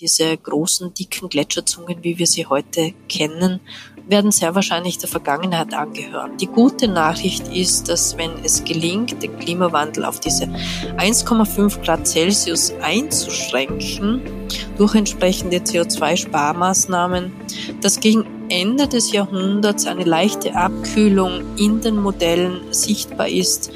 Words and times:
Diese 0.00 0.36
großen, 0.36 0.94
dicken 0.94 1.28
Gletscherzungen, 1.28 2.04
wie 2.04 2.18
wir 2.18 2.28
sie 2.28 2.46
heute 2.46 2.94
kennen, 3.08 3.58
werden 4.06 4.30
sehr 4.30 4.54
wahrscheinlich 4.54 4.98
der 4.98 5.08
Vergangenheit 5.08 5.74
angehören. 5.74 6.36
Die 6.36 6.46
gute 6.46 6.86
Nachricht 6.86 7.48
ist, 7.48 7.88
dass 7.88 8.16
wenn 8.16 8.30
es 8.44 8.62
gelingt, 8.62 9.20
den 9.20 9.36
Klimawandel 9.40 10.04
auf 10.04 10.20
diese 10.20 10.44
1,5 10.44 11.84
Grad 11.84 12.06
Celsius 12.06 12.72
einzuschränken, 12.80 14.20
durch 14.76 14.94
entsprechende 14.94 15.56
CO2-Sparmaßnahmen, 15.56 17.32
dass 17.80 17.98
gegen 17.98 18.24
Ende 18.50 18.86
des 18.86 19.10
Jahrhunderts 19.10 19.84
eine 19.88 20.04
leichte 20.04 20.54
Abkühlung 20.54 21.56
in 21.56 21.80
den 21.80 21.96
Modellen 22.00 22.72
sichtbar 22.72 23.26
ist, 23.26 23.72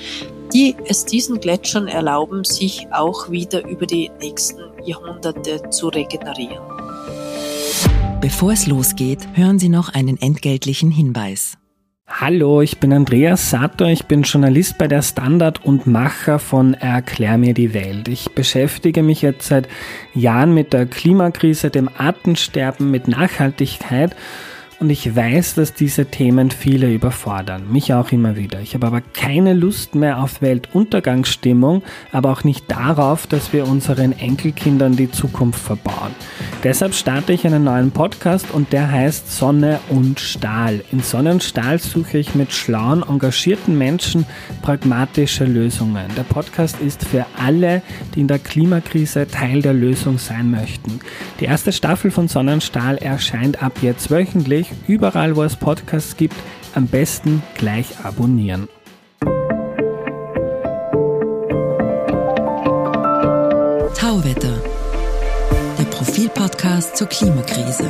die 0.54 0.76
es 0.84 1.04
diesen 1.04 1.40
Gletschern 1.40 1.88
erlauben, 1.88 2.44
sich 2.44 2.86
auch 2.92 3.28
wieder 3.28 3.66
über 3.66 3.86
die 3.86 4.12
nächsten 4.20 4.71
Jahrhunderte 4.84 5.70
zu 5.70 5.88
regenerieren. 5.88 6.62
Bevor 8.20 8.52
es 8.52 8.66
losgeht, 8.66 9.26
hören 9.34 9.58
Sie 9.58 9.68
noch 9.68 9.92
einen 9.92 10.20
entgeltlichen 10.20 10.90
Hinweis. 10.90 11.58
Hallo, 12.06 12.60
ich 12.60 12.78
bin 12.78 12.92
Andreas 12.92 13.50
Sator, 13.50 13.88
ich 13.88 14.04
bin 14.04 14.22
Journalist 14.22 14.76
bei 14.76 14.86
der 14.86 15.02
Standard 15.02 15.64
und 15.64 15.86
Macher 15.86 16.38
von 16.38 16.74
Erklär 16.74 17.38
mir 17.38 17.54
die 17.54 17.72
Welt. 17.72 18.06
Ich 18.08 18.34
beschäftige 18.34 19.02
mich 19.02 19.22
jetzt 19.22 19.48
seit 19.48 19.66
Jahren 20.12 20.52
mit 20.52 20.72
der 20.72 20.86
Klimakrise, 20.86 21.70
dem 21.70 21.88
Artensterben, 21.88 22.90
mit 22.90 23.08
Nachhaltigkeit 23.08 24.14
und 24.82 24.90
ich 24.90 25.14
weiß, 25.14 25.54
dass 25.54 25.74
diese 25.74 26.06
Themen 26.06 26.50
viele 26.50 26.92
überfordern, 26.92 27.70
mich 27.70 27.94
auch 27.94 28.10
immer 28.10 28.34
wieder. 28.34 28.60
Ich 28.60 28.74
habe 28.74 28.88
aber 28.88 29.00
keine 29.00 29.54
Lust 29.54 29.94
mehr 29.94 30.20
auf 30.20 30.42
Weltuntergangsstimmung, 30.42 31.84
aber 32.10 32.32
auch 32.32 32.42
nicht 32.42 32.68
darauf, 32.68 33.28
dass 33.28 33.52
wir 33.52 33.68
unseren 33.68 34.10
Enkelkindern 34.10 34.96
die 34.96 35.08
Zukunft 35.08 35.60
verbauen. 35.60 36.10
Deshalb 36.64 36.94
starte 36.94 37.32
ich 37.32 37.46
einen 37.46 37.62
neuen 37.62 37.92
Podcast 37.92 38.46
und 38.52 38.72
der 38.72 38.90
heißt 38.90 39.30
Sonne 39.30 39.78
und 39.88 40.18
Stahl. 40.18 40.82
In 40.90 41.00
Sonne 41.00 41.30
und 41.30 41.44
Stahl 41.44 41.78
suche 41.78 42.18
ich 42.18 42.34
mit 42.34 42.52
schlauen, 42.52 43.04
engagierten 43.08 43.78
Menschen 43.78 44.26
pragmatische 44.62 45.44
Lösungen. 45.44 46.06
Der 46.16 46.24
Podcast 46.24 46.80
ist 46.80 47.04
für 47.04 47.24
alle, 47.38 47.82
die 48.16 48.22
in 48.22 48.28
der 48.28 48.40
Klimakrise 48.40 49.28
Teil 49.28 49.62
der 49.62 49.74
Lösung 49.74 50.18
sein 50.18 50.50
möchten. 50.50 50.98
Die 51.38 51.44
erste 51.44 51.70
Staffel 51.70 52.10
von 52.10 52.26
Sonnenstahl 52.26 52.96
erscheint 52.96 53.62
ab 53.62 53.74
jetzt 53.80 54.10
wöchentlich 54.10 54.71
überall, 54.86 55.36
wo 55.36 55.42
es 55.42 55.56
Podcasts 55.56 56.16
gibt, 56.16 56.36
am 56.74 56.86
besten 56.86 57.42
gleich 57.54 58.04
abonnieren. 58.04 58.68
Tauwetter, 63.94 64.62
der 65.78 65.84
Profilpodcast 65.84 66.96
zur 66.96 67.06
Klimakrise. 67.08 67.84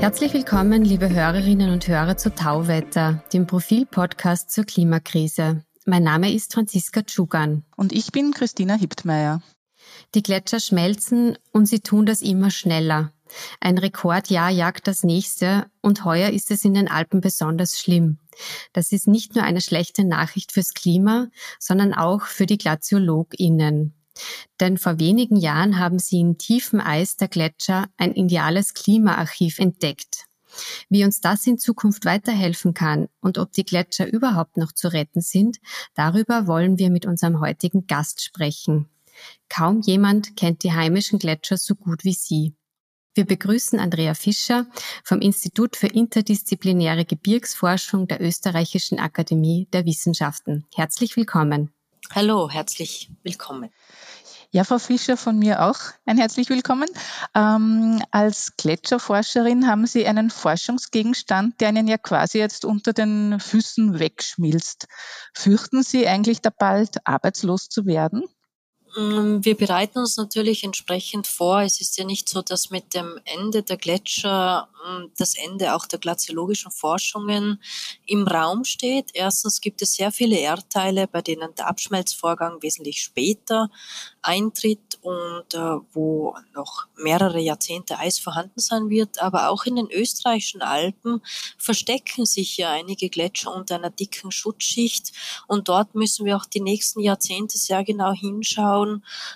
Herzlich 0.00 0.32
willkommen, 0.32 0.82
liebe 0.82 1.10
Hörerinnen 1.10 1.70
und 1.70 1.86
Hörer 1.86 2.16
zu 2.16 2.34
Tauwetter, 2.34 3.22
dem 3.34 3.46
Profilpodcast 3.46 4.50
zur 4.50 4.64
Klimakrise. 4.64 5.62
Mein 5.84 6.04
Name 6.04 6.32
ist 6.32 6.54
Franziska 6.54 7.02
Tschugan. 7.02 7.64
Und 7.76 7.92
ich 7.92 8.12
bin 8.12 8.32
Christina 8.32 8.74
Hiptmeier. 8.74 9.42
Die 10.14 10.22
Gletscher 10.22 10.60
schmelzen 10.60 11.36
und 11.52 11.66
sie 11.66 11.80
tun 11.80 12.06
das 12.06 12.22
immer 12.22 12.50
schneller. 12.50 13.12
Ein 13.60 13.78
Rekordjahr 13.78 14.50
jagt 14.50 14.86
das 14.86 15.04
nächste 15.04 15.66
und 15.80 16.04
heuer 16.04 16.30
ist 16.30 16.50
es 16.50 16.64
in 16.64 16.74
den 16.74 16.88
Alpen 16.88 17.20
besonders 17.20 17.78
schlimm. 17.78 18.18
Das 18.72 18.92
ist 18.92 19.06
nicht 19.06 19.34
nur 19.34 19.44
eine 19.44 19.60
schlechte 19.60 20.04
Nachricht 20.04 20.52
fürs 20.52 20.74
Klima, 20.74 21.28
sondern 21.58 21.94
auch 21.94 22.22
für 22.22 22.46
die 22.46 22.58
GlaziologInnen. 22.58 23.94
Denn 24.58 24.76
vor 24.76 24.98
wenigen 24.98 25.36
Jahren 25.36 25.78
haben 25.78 25.98
sie 25.98 26.20
in 26.20 26.38
tiefem 26.38 26.80
Eis 26.80 27.16
der 27.16 27.28
Gletscher 27.28 27.88
ein 27.96 28.14
ideales 28.14 28.74
Klimaarchiv 28.74 29.58
entdeckt. 29.58 30.26
Wie 30.88 31.04
uns 31.04 31.20
das 31.20 31.46
in 31.46 31.58
Zukunft 31.58 32.04
weiterhelfen 32.04 32.74
kann 32.74 33.08
und 33.20 33.38
ob 33.38 33.52
die 33.52 33.64
Gletscher 33.64 34.12
überhaupt 34.12 34.56
noch 34.56 34.72
zu 34.72 34.92
retten 34.92 35.20
sind, 35.20 35.58
darüber 35.94 36.46
wollen 36.46 36.78
wir 36.78 36.90
mit 36.90 37.06
unserem 37.06 37.40
heutigen 37.40 37.86
Gast 37.86 38.22
sprechen. 38.22 38.88
Kaum 39.48 39.80
jemand 39.80 40.36
kennt 40.36 40.62
die 40.64 40.72
heimischen 40.72 41.18
Gletscher 41.18 41.56
so 41.56 41.74
gut 41.74 42.04
wie 42.04 42.14
sie. 42.14 42.54
Wir 43.20 43.26
begrüßen 43.26 43.78
Andrea 43.78 44.14
Fischer 44.14 44.64
vom 45.04 45.20
Institut 45.20 45.76
für 45.76 45.88
interdisziplinäre 45.88 47.04
Gebirgsforschung 47.04 48.08
der 48.08 48.22
Österreichischen 48.22 48.98
Akademie 48.98 49.68
der 49.74 49.84
Wissenschaften. 49.84 50.64
Herzlich 50.74 51.18
willkommen. 51.18 51.70
Hallo, 52.14 52.48
herzlich 52.48 53.10
willkommen. 53.22 53.68
Ja, 54.52 54.64
Frau 54.64 54.78
Fischer, 54.78 55.18
von 55.18 55.38
mir 55.38 55.66
auch 55.66 55.76
ein 56.06 56.16
herzlich 56.16 56.48
willkommen. 56.48 56.88
Ähm, 57.34 58.02
als 58.10 58.56
Gletscherforscherin 58.56 59.66
haben 59.66 59.86
Sie 59.86 60.06
einen 60.06 60.30
Forschungsgegenstand, 60.30 61.60
der 61.60 61.68
Ihnen 61.68 61.88
ja 61.88 61.98
quasi 61.98 62.38
jetzt 62.38 62.64
unter 62.64 62.94
den 62.94 63.38
Füßen 63.38 63.98
wegschmilzt. 63.98 64.86
Fürchten 65.34 65.82
Sie 65.82 66.08
eigentlich 66.08 66.40
da 66.40 66.48
bald 66.48 67.06
arbeitslos 67.06 67.68
zu 67.68 67.84
werden? 67.84 68.24
Mm, 68.96 69.38
wir 69.42 69.56
bereiten 69.56 69.98
uns 69.98 70.16
natürlich 70.16 70.64
entsprechend 70.64 71.26
vor. 71.26 71.62
Es 71.62 71.80
ist 71.80 71.96
ja 71.96 72.04
nicht 72.04 72.28
so, 72.28 72.42
dass 72.42 72.70
mit 72.70 72.94
dem 72.94 73.20
Ende 73.24 73.62
der 73.62 73.76
Gletscher 73.76 74.68
mm, 74.84 75.04
das 75.16 75.36
Ende 75.36 75.74
auch 75.74 75.86
der 75.86 76.00
glaziologischen 76.00 76.72
Forschungen 76.72 77.62
im 78.06 78.26
Raum 78.26 78.64
steht. 78.64 79.10
Erstens 79.14 79.60
gibt 79.60 79.80
es 79.82 79.94
sehr 79.94 80.10
viele 80.10 80.38
Erdteile, 80.38 81.06
bei 81.06 81.22
denen 81.22 81.54
der 81.54 81.68
Abschmelzvorgang 81.68 82.62
wesentlich 82.62 83.00
später 83.02 83.70
eintritt 84.22 84.98
und 85.02 85.54
äh, 85.54 85.76
wo 85.92 86.34
noch 86.52 86.86
mehrere 86.96 87.40
Jahrzehnte 87.40 87.98
Eis 87.98 88.18
vorhanden 88.18 88.60
sein 88.60 88.90
wird. 88.90 89.22
Aber 89.22 89.50
auch 89.50 89.64
in 89.66 89.76
den 89.76 89.90
österreichischen 89.90 90.62
Alpen 90.62 91.22
verstecken 91.58 92.26
sich 92.26 92.56
ja 92.56 92.70
einige 92.70 93.08
Gletscher 93.08 93.54
unter 93.54 93.76
einer 93.76 93.90
dicken 93.90 94.32
Schutzschicht 94.32 95.12
und 95.46 95.68
dort 95.68 95.94
müssen 95.94 96.26
wir 96.26 96.36
auch 96.36 96.44
die 96.44 96.60
nächsten 96.60 97.00
Jahrzehnte 97.00 97.56
sehr 97.58 97.84
genau 97.84 98.12
hinschauen, 98.12 98.79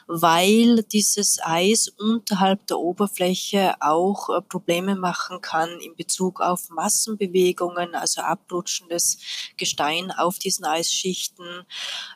weil 0.07 0.83
dieses 0.85 1.39
Eis 1.43 1.89
unterhalb 1.89 2.67
der 2.67 2.79
Oberfläche 2.79 3.75
auch 3.81 4.29
äh, 4.29 4.43
Probleme 4.43 4.97
machen 4.97 5.41
kann 5.41 5.69
in 5.81 5.97
Bezug 5.97 6.41
auf 6.41 6.71
Massenbewegungen, 6.71 7.95
also 7.95 8.23
abrutschendes 8.23 9.19
Gestein 9.57 10.11
auf 10.11 10.39
diesen 10.39 10.65
Eisschichten. 10.65 11.67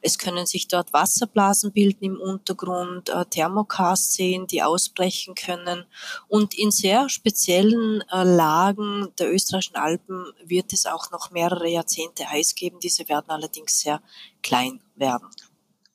Es 0.03 0.19
können 0.19 0.47
sich 0.47 0.69
dort 0.69 0.93
Wasserblasen 0.93 1.73
bilden 1.73 2.05
im 2.05 2.21
Untergrund, 2.21 3.09
äh, 3.09 3.25
Thermokarst 3.25 4.13
sehen, 4.13 4.47
die 4.47 4.63
ausbrechen 4.63 5.35
können. 5.35 5.85
Und 6.29 6.55
in 6.55 6.71
sehr 6.71 7.09
speziellen 7.09 8.03
äh, 8.13 8.23
Lagen 8.25 9.09
der 9.19 9.33
österreichischen 9.33 9.77
Alpen 9.77 10.27
wird 10.45 10.73
es 10.73 10.87
auch 10.87 11.11
noch 11.11 11.31
mehrere 11.31 11.69
Jahrzehnte 11.69 12.29
Eis 12.29 12.55
geben. 12.55 12.81
Diese 12.81 13.09
werden 13.09 13.31
allerdings 13.31 13.81
sehr 13.81 14.01
klein 14.43 14.81
werden. 14.97 15.29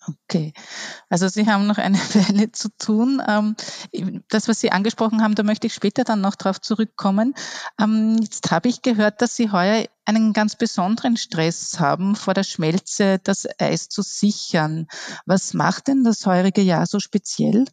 Okay, 0.07 0.53
also 1.09 1.27
Sie 1.27 1.47
haben 1.47 1.67
noch 1.67 1.77
eine 1.77 1.97
Weile 2.13 2.51
zu 2.51 2.69
tun. 2.77 3.21
Ähm, 3.25 3.55
das, 4.29 4.47
was 4.47 4.59
Sie 4.59 4.71
angesprochen 4.71 5.21
haben, 5.21 5.35
da 5.35 5.43
möchte 5.43 5.67
ich 5.67 5.73
später 5.73 6.03
dann 6.03 6.21
noch 6.21 6.35
drauf 6.35 6.59
zurückkommen. 6.59 7.33
Ähm, 7.79 8.17
jetzt 8.21 8.51
habe 8.51 8.69
ich 8.69 8.81
gehört, 8.81 9.21
dass 9.21 9.35
Sie 9.35 9.51
heuer 9.51 9.85
einen 10.05 10.33
ganz 10.33 10.57
besonderen 10.57 11.15
Stress 11.15 11.79
haben, 11.79 12.15
vor 12.15 12.33
der 12.33 12.43
Schmelze 12.43 13.19
das 13.23 13.47
Eis 13.59 13.87
zu 13.87 14.01
sichern. 14.01 14.87
Was 15.25 15.53
macht 15.53 15.87
denn 15.87 16.03
das 16.03 16.25
heurige 16.25 16.61
Jahr 16.61 16.85
so 16.85 16.99
speziell? 16.99 17.65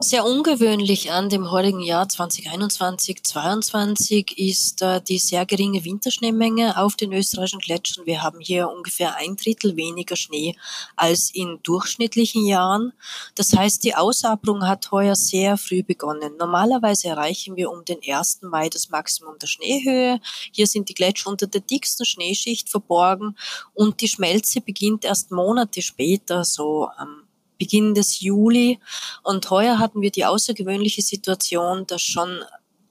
Sehr 0.00 0.24
ungewöhnlich 0.24 1.12
an 1.12 1.28
dem 1.28 1.52
heurigen 1.52 1.80
Jahr 1.80 2.08
2021, 2.08 3.22
2022 3.22 4.36
ist 4.36 4.82
äh, 4.82 5.00
die 5.00 5.18
sehr 5.18 5.46
geringe 5.46 5.84
Winterschneemenge 5.84 6.76
auf 6.76 6.96
den 6.96 7.12
österreichischen 7.12 7.60
Gletschern. 7.60 8.04
Wir 8.04 8.20
haben 8.20 8.40
hier 8.40 8.68
ungefähr 8.68 9.14
ein 9.16 9.36
Drittel 9.36 9.76
weniger 9.76 10.16
Schnee 10.16 10.56
als 10.96 11.30
in 11.32 11.60
durchschnittlichen 11.62 12.44
Jahren. 12.44 12.92
Das 13.36 13.54
heißt, 13.54 13.84
die 13.84 13.94
Ausabrung 13.94 14.66
hat 14.66 14.90
heuer 14.90 15.14
sehr 15.14 15.56
früh 15.56 15.84
begonnen. 15.84 16.36
Normalerweise 16.38 17.08
erreichen 17.08 17.54
wir 17.54 17.70
um 17.70 17.84
den 17.84 18.00
1. 18.04 18.42
Mai 18.42 18.68
das 18.68 18.90
Maximum 18.90 19.38
der 19.38 19.46
Schneehöhe. 19.46 20.20
Hier 20.50 20.66
sind 20.66 20.88
die 20.88 20.94
Gletscher 20.94 21.30
unter 21.30 21.46
der 21.46 21.60
dicksten 21.60 22.04
Schneeschicht 22.04 22.68
verborgen 22.68 23.36
und 23.74 24.00
die 24.00 24.08
Schmelze 24.08 24.60
beginnt 24.60 25.04
erst 25.04 25.30
Monate 25.30 25.82
später, 25.82 26.44
so 26.44 26.88
am 26.96 27.23
Beginn 27.64 27.94
des 27.94 28.20
Juli. 28.20 28.78
Und 29.22 29.48
heuer 29.48 29.78
hatten 29.78 30.02
wir 30.02 30.10
die 30.10 30.26
außergewöhnliche 30.26 31.00
Situation, 31.00 31.86
dass 31.86 32.02
schon 32.02 32.44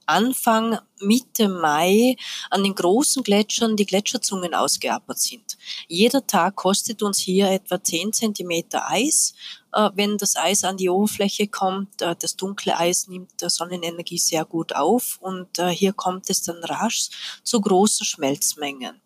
Anfang 0.06 0.80
Mitte 1.00 1.48
Mai 1.48 2.16
an 2.50 2.64
den 2.64 2.74
großen 2.74 3.22
Gletschern 3.22 3.76
die 3.76 3.86
Gletscherzungen 3.86 4.52
ausgeappert 4.52 5.20
sind. 5.20 5.56
Jeder 5.86 6.26
Tag 6.26 6.56
kostet 6.56 7.04
uns 7.04 7.20
hier 7.20 7.50
etwa 7.50 7.82
10 7.82 8.12
Zentimeter 8.12 8.90
Eis. 8.90 9.34
Äh, 9.72 9.90
wenn 9.94 10.18
das 10.18 10.34
Eis 10.34 10.64
an 10.64 10.76
die 10.76 10.90
Oberfläche 10.90 11.46
kommt, 11.46 12.02
äh, 12.02 12.16
das 12.18 12.34
dunkle 12.34 12.76
Eis 12.76 13.06
nimmt 13.06 13.40
Sonnenenergie 13.40 14.18
sehr 14.18 14.44
gut 14.44 14.74
auf 14.74 15.18
und 15.20 15.58
äh, 15.60 15.68
hier 15.68 15.92
kommt 15.92 16.28
es 16.28 16.42
dann 16.42 16.62
rasch 16.64 17.08
zu 17.44 17.60
großen 17.60 18.04
Schmelzmengen. 18.04 19.03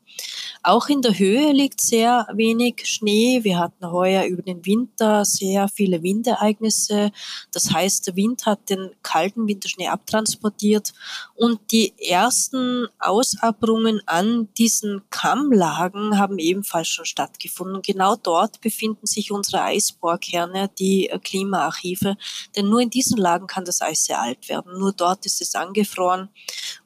Auch 0.62 0.88
in 0.88 1.02
der 1.02 1.18
Höhe 1.18 1.52
liegt 1.52 1.80
sehr 1.80 2.26
wenig 2.32 2.82
Schnee. 2.84 3.44
Wir 3.44 3.58
hatten 3.58 3.90
heuer 3.90 4.24
über 4.24 4.42
den 4.42 4.66
Winter 4.66 5.24
sehr 5.24 5.68
viele 5.68 6.02
Windereignisse. 6.02 7.12
Das 7.52 7.72
heißt, 7.72 8.06
der 8.08 8.16
Wind 8.16 8.44
hat 8.44 8.68
den 8.68 8.90
kalten 9.02 9.46
Winterschnee 9.46 9.88
abtransportiert 9.88 10.92
und 11.34 11.60
die 11.70 11.94
ersten 11.98 12.88
Ausabrungen 12.98 14.00
an 14.06 14.48
diesen 14.58 15.02
Kammlagen 15.10 16.18
haben 16.18 16.38
ebenfalls 16.38 16.88
schon 16.88 17.04
stattgefunden. 17.04 17.82
genau 17.82 18.16
dort 18.16 18.60
befinden 18.60 19.06
sich 19.06 19.30
unsere 19.30 19.62
Eisbohrkerne, 19.62 20.70
die 20.78 21.10
Klimaarchive, 21.22 22.16
denn 22.56 22.68
nur 22.68 22.80
in 22.80 22.90
diesen 22.90 23.16
Lagen 23.16 23.46
kann 23.46 23.64
das 23.64 23.80
Eis 23.80 24.04
sehr 24.04 24.20
alt 24.20 24.48
werden. 24.48 24.78
Nur 24.78 24.92
dort 24.92 25.24
ist 25.26 25.40
es 25.40 25.54
angefroren 25.54 26.28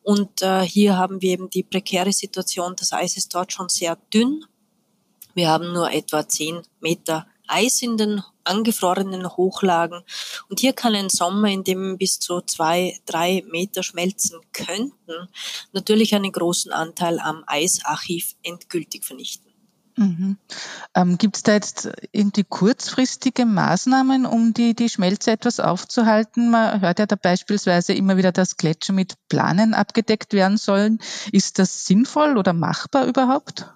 und 0.02 0.42
äh, 0.42 0.62
hier 0.62 0.96
haben 0.96 1.22
wir 1.22 1.30
eben 1.30 1.50
die 1.50 1.62
prekäre 1.62 2.12
Situation, 2.12 2.74
das 2.76 2.92
Eis 2.92 3.16
ist 3.16 3.34
dort 3.34 3.52
schon 3.52 3.68
sehr 3.68 3.96
dünn. 4.12 4.44
Wir 5.34 5.48
haben 5.48 5.72
nur 5.72 5.90
etwa 5.90 6.26
zehn 6.28 6.62
Meter 6.80 7.26
Eis 7.46 7.82
in 7.82 7.96
den 7.96 8.22
angefrorenen 8.44 9.36
Hochlagen. 9.36 10.02
Und 10.48 10.60
hier 10.60 10.72
kann 10.72 10.94
ein 10.94 11.10
Sommer, 11.10 11.48
in 11.48 11.64
dem 11.64 11.98
bis 11.98 12.18
zu 12.18 12.40
zwei, 12.40 12.98
drei 13.06 13.44
Meter 13.48 13.82
schmelzen 13.82 14.40
könnten, 14.52 15.28
natürlich 15.72 16.14
einen 16.14 16.32
großen 16.32 16.72
Anteil 16.72 17.18
am 17.20 17.44
Eisarchiv 17.46 18.34
endgültig 18.42 19.04
vernichten. 19.04 19.51
Mhm. 19.96 20.38
Ähm, 20.94 21.18
Gibt 21.18 21.36
es 21.36 21.42
da 21.42 21.52
jetzt 21.52 21.90
irgendwie 22.12 22.44
kurzfristige 22.44 23.44
Maßnahmen, 23.44 24.24
um 24.26 24.54
die, 24.54 24.74
die 24.74 24.88
Schmelze 24.88 25.32
etwas 25.32 25.60
aufzuhalten? 25.60 26.50
Man 26.50 26.80
hört 26.80 26.98
ja 26.98 27.06
da 27.06 27.16
beispielsweise 27.16 27.92
immer 27.92 28.16
wieder, 28.16 28.32
dass 28.32 28.56
Gletscher 28.56 28.92
mit 28.92 29.14
Planen 29.28 29.74
abgedeckt 29.74 30.32
werden 30.32 30.56
sollen. 30.56 30.98
Ist 31.30 31.58
das 31.58 31.84
sinnvoll 31.84 32.38
oder 32.38 32.52
machbar 32.52 33.06
überhaupt? 33.06 33.72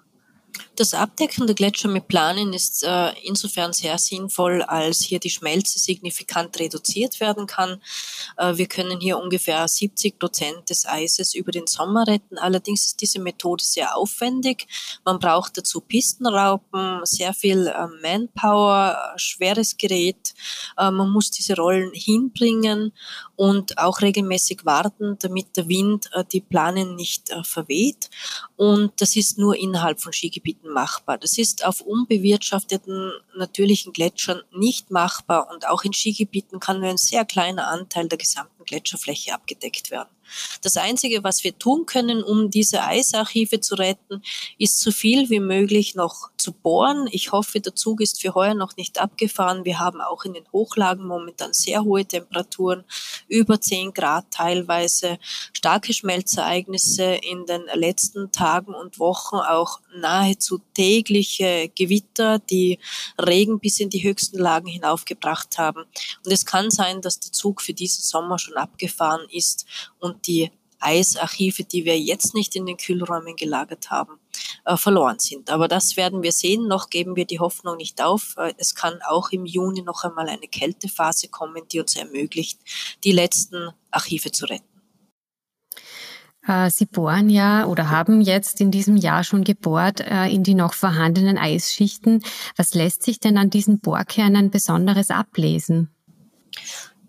Das 0.77 0.93
Abdecken 0.93 1.47
der 1.47 1.55
Gletscher 1.55 1.89
mit 1.89 2.07
Planen 2.07 2.53
ist 2.53 2.83
äh, 2.83 3.09
insofern 3.23 3.73
sehr 3.73 3.97
sinnvoll, 3.97 4.61
als 4.61 4.99
hier 4.99 5.19
die 5.19 5.31
Schmelze 5.31 5.79
signifikant 5.79 6.59
reduziert 6.59 7.19
werden 7.19 7.47
kann. 7.47 7.81
Äh, 8.37 8.57
wir 8.57 8.67
können 8.67 8.99
hier 8.99 9.17
ungefähr 9.17 9.67
70 9.67 10.19
Prozent 10.19 10.69
des 10.69 10.85
Eises 10.85 11.33
über 11.33 11.51
den 11.51 11.65
Sommer 11.65 12.05
retten. 12.05 12.37
Allerdings 12.37 12.85
ist 12.85 13.01
diese 13.01 13.19
Methode 13.19 13.63
sehr 13.63 13.97
aufwendig. 13.97 14.67
Man 15.03 15.17
braucht 15.17 15.57
dazu 15.57 15.81
Pistenraupen, 15.81 16.99
sehr 17.05 17.33
viel 17.33 17.65
äh, 17.65 17.87
Manpower, 18.03 19.15
schweres 19.15 19.77
Gerät. 19.77 20.35
Äh, 20.77 20.91
man 20.91 21.09
muss 21.09 21.31
diese 21.31 21.55
Rollen 21.55 21.89
hinbringen 21.91 22.93
und 23.35 23.79
auch 23.79 24.01
regelmäßig 24.01 24.63
warten, 24.63 25.17
damit 25.21 25.57
der 25.57 25.67
Wind 25.69 26.07
äh, 26.13 26.23
die 26.31 26.41
Planen 26.41 26.95
nicht 26.95 27.31
äh, 27.31 27.43
verweht. 27.43 28.11
Und 28.55 28.93
das 29.01 29.15
ist 29.15 29.39
nur 29.39 29.55
innerhalb 29.55 30.01
von 30.01 30.13
Skigebieten 30.13 30.66
machbar. 30.69 31.17
Das 31.17 31.37
ist 31.37 31.65
auf 31.65 31.81
unbewirtschafteten 31.81 33.11
natürlichen 33.35 33.93
Gletschern 33.93 34.41
nicht 34.51 34.91
machbar 34.91 35.49
und 35.51 35.67
auch 35.67 35.83
in 35.83 35.93
Skigebieten 35.93 36.59
kann 36.59 36.79
nur 36.79 36.89
ein 36.89 36.97
sehr 36.97 37.25
kleiner 37.25 37.67
Anteil 37.67 38.07
der 38.07 38.17
gesamten 38.17 38.63
Gletscherfläche 38.65 39.33
abgedeckt 39.33 39.91
werden. 39.91 40.09
Das 40.61 40.77
Einzige, 40.77 41.23
was 41.23 41.43
wir 41.43 41.57
tun 41.57 41.85
können, 41.85 42.23
um 42.23 42.49
diese 42.49 42.83
Eisarchive 42.83 43.61
zu 43.61 43.75
retten, 43.75 44.21
ist 44.57 44.79
so 44.79 44.91
viel 44.91 45.29
wie 45.29 45.39
möglich 45.39 45.95
noch 45.95 46.29
zu 46.37 46.51
bohren. 46.51 47.07
Ich 47.11 47.31
hoffe, 47.31 47.59
der 47.59 47.75
Zug 47.75 48.01
ist 48.01 48.21
für 48.21 48.33
heuer 48.35 48.53
noch 48.53 48.77
nicht 48.77 48.99
abgefahren. 48.99 49.65
Wir 49.65 49.79
haben 49.79 50.01
auch 50.01 50.25
in 50.25 50.33
den 50.33 50.45
Hochlagen 50.51 51.05
momentan 51.05 51.53
sehr 51.53 51.83
hohe 51.83 52.05
Temperaturen, 52.05 52.83
über 53.27 53.59
10 53.59 53.93
Grad 53.93 54.31
teilweise, 54.31 55.17
starke 55.53 55.93
Schmelzereignisse 55.93 57.03
in 57.03 57.45
den 57.45 57.63
letzten 57.73 58.31
Tagen 58.31 58.73
und 58.73 58.99
Wochen, 58.99 59.37
auch 59.37 59.79
nahezu 59.95 60.61
tägliche 60.73 61.69
Gewitter, 61.75 62.39
die 62.39 62.79
Regen 63.19 63.59
bis 63.59 63.79
in 63.79 63.89
die 63.89 64.03
höchsten 64.03 64.37
Lagen 64.37 64.67
hinaufgebracht 64.67 65.57
haben. 65.57 65.85
Und 66.25 66.31
es 66.31 66.45
kann 66.45 66.71
sein, 66.71 67.01
dass 67.01 67.19
der 67.19 67.31
Zug 67.31 67.61
für 67.61 67.73
diesen 67.73 68.03
Sommer 68.03 68.39
schon 68.39 68.55
abgefahren 68.55 69.27
ist 69.29 69.65
und 69.99 70.27
die 70.27 70.51
Eisarchive, 70.79 71.63
die 71.63 71.85
wir 71.85 71.99
jetzt 71.99 72.33
nicht 72.33 72.55
in 72.55 72.65
den 72.65 72.77
Kühlräumen 72.77 73.35
gelagert 73.35 73.89
haben, 73.89 74.19
äh, 74.65 74.77
verloren 74.77 75.19
sind. 75.19 75.49
Aber 75.49 75.67
das 75.67 75.97
werden 75.97 76.23
wir 76.23 76.31
sehen. 76.31 76.67
Noch 76.67 76.89
geben 76.89 77.15
wir 77.15 77.25
die 77.25 77.39
Hoffnung 77.39 77.77
nicht 77.77 78.01
auf. 78.01 78.35
Äh, 78.37 78.53
es 78.57 78.75
kann 78.75 78.99
auch 79.07 79.31
im 79.31 79.45
Juni 79.45 79.81
noch 79.81 80.03
einmal 80.03 80.29
eine 80.29 80.47
Kältephase 80.47 81.27
kommen, 81.29 81.63
die 81.71 81.79
uns 81.79 81.95
ermöglicht, 81.95 82.59
die 83.03 83.11
letzten 83.11 83.69
Archive 83.91 84.31
zu 84.31 84.45
retten. 84.45 84.77
Äh, 86.47 86.69
Sie 86.69 86.85
bohren 86.85 87.29
ja 87.29 87.65
oder 87.65 87.89
haben 87.89 88.21
jetzt 88.21 88.61
in 88.61 88.71
diesem 88.71 88.95
Jahr 88.95 89.23
schon 89.23 89.43
gebohrt 89.43 89.99
äh, 89.99 90.27
in 90.27 90.43
die 90.43 90.53
noch 90.53 90.73
vorhandenen 90.73 91.37
Eisschichten. 91.37 92.23
Was 92.55 92.73
lässt 92.73 93.03
sich 93.03 93.19
denn 93.19 93.37
an 93.37 93.49
diesen 93.49 93.79
Bohrkernen 93.79 94.49
Besonderes 94.49 95.11
ablesen? 95.11 95.89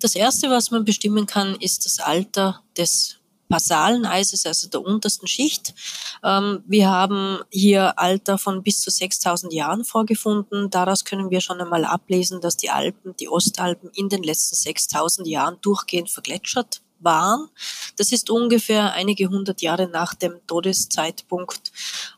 Das 0.01 0.15
erste, 0.15 0.51
was 0.51 0.71
man 0.71 0.85
bestimmen 0.85 1.27
kann, 1.27 1.57
ist 1.57 1.85
das 1.85 1.99
Alter 1.99 2.63
des 2.77 3.18
basalen 3.49 4.05
Eises, 4.07 4.47
also 4.47 4.69
der 4.69 4.83
untersten 4.83 5.27
Schicht. 5.27 5.75
Ähm, 6.23 6.63
wir 6.67 6.91
haben 6.91 7.41
hier 7.51 7.99
Alter 7.99 8.39
von 8.39 8.63
bis 8.63 8.81
zu 8.81 8.91
6000 8.91 9.53
Jahren 9.53 9.85
vorgefunden. 9.85 10.71
Daraus 10.71 11.05
können 11.05 11.31
wir 11.31 11.41
schon 11.41 11.61
einmal 11.61 11.85
ablesen, 11.85 12.41
dass 12.41 12.57
die 12.57 12.71
Alpen, 12.71 13.17
die 13.17 13.29
Ostalpen 13.29 13.91
in 13.95 14.09
den 14.09 14.23
letzten 14.23 14.57
6000 14.57 15.27
Jahren 15.27 15.59
durchgehend 15.61 16.11
vergletschert 16.11 16.83
waren. 17.01 17.49
Das 17.97 18.13
ist 18.13 18.31
ungefähr 18.31 18.93
einige 18.93 19.29
hundert 19.29 19.63
Jahre 19.63 19.89
nach 19.89 20.15
dem 20.15 20.41
Todeszeitpunkt 20.47 21.73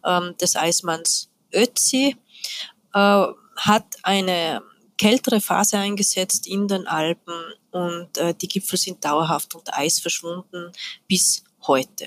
ähm, 0.05 0.35
des 0.41 0.56
Eismanns 0.56 1.29
Ötzi. 1.53 2.17
Äh, 2.94 3.26
hat 3.56 3.85
eine 4.03 4.62
kältere 5.00 5.41
Phase 5.41 5.79
eingesetzt 5.79 6.47
in 6.47 6.69
den 6.69 6.87
Alpen 6.87 7.32
und 7.70 8.19
äh, 8.19 8.35
die 8.35 8.49
Gipfel 8.49 8.79
sind 8.79 9.02
dauerhaft 9.02 9.55
unter 9.55 9.75
Eis 9.75 9.99
verschwunden 9.99 10.73
bis 11.08 11.43
heute. 11.67 12.06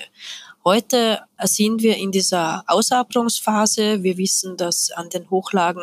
Heute 0.64 1.20
sind 1.42 1.82
wir 1.82 1.96
in 1.96 2.12
dieser 2.12 2.62
Ausabrungsphase. 2.68 4.04
Wir 4.04 4.16
wissen, 4.16 4.56
dass 4.56 4.92
an 4.92 5.10
den 5.10 5.28
Hochlagen 5.28 5.82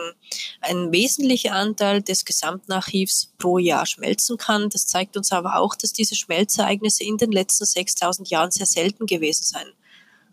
ein 0.62 0.94
wesentlicher 0.94 1.54
Anteil 1.54 2.02
des 2.02 2.24
gesamten 2.24 2.72
Archivs 2.72 3.34
pro 3.38 3.58
Jahr 3.58 3.86
schmelzen 3.86 4.38
kann. 4.38 4.69
Das 4.69 4.88
zeigt 4.88 5.18
uns 5.18 5.34
aber 5.34 5.58
auch, 5.58 5.75
dass 5.75 5.92
diese 5.92 6.16
Schmelzereignisse 6.16 7.04
in 7.04 7.18
den 7.18 7.34
letzten 7.34 7.66
6000 7.66 8.30
Jahren 8.30 8.52
sehr 8.52 8.66
selten 8.66 9.06
gewesen 9.06 9.44
sein 9.44 9.68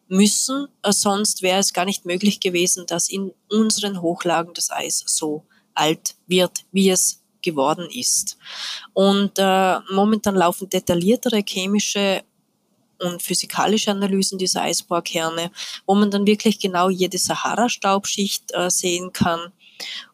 müssen. 0.07 0.69
Sonst 0.87 1.43
wäre 1.43 1.59
es 1.59 1.73
gar 1.73 1.85
nicht 1.85 2.07
möglich 2.07 2.39
gewesen, 2.39 2.87
dass 2.87 3.09
in 3.09 3.33
unseren 3.51 4.01
Hochlagen 4.01 4.55
das 4.55 4.71
Eis 4.71 5.03
so 5.07 5.45
alt 5.79 6.17
wird, 6.27 6.65
wie 6.73 6.91
es 6.91 7.23
geworden 7.43 7.89
ist. 7.91 8.37
Und 8.93 9.39
äh, 9.39 9.79
momentan 9.91 10.35
laufen 10.35 10.69
detailliertere 10.69 11.43
chemische 11.47 12.23
und 13.01 13.23
physikalische 13.23 13.93
Analysen 13.93 14.39
dieser 14.39 14.63
Eisbohrkerne, 14.63 15.53
wo 15.87 15.95
man 15.95 16.11
dann 16.11 16.27
wirklich 16.27 16.59
genau 16.59 16.89
jede 16.89 17.19
Sahara-Staubschicht 17.19 18.53
äh, 18.55 18.71
sehen 18.71 19.13
kann 19.13 19.53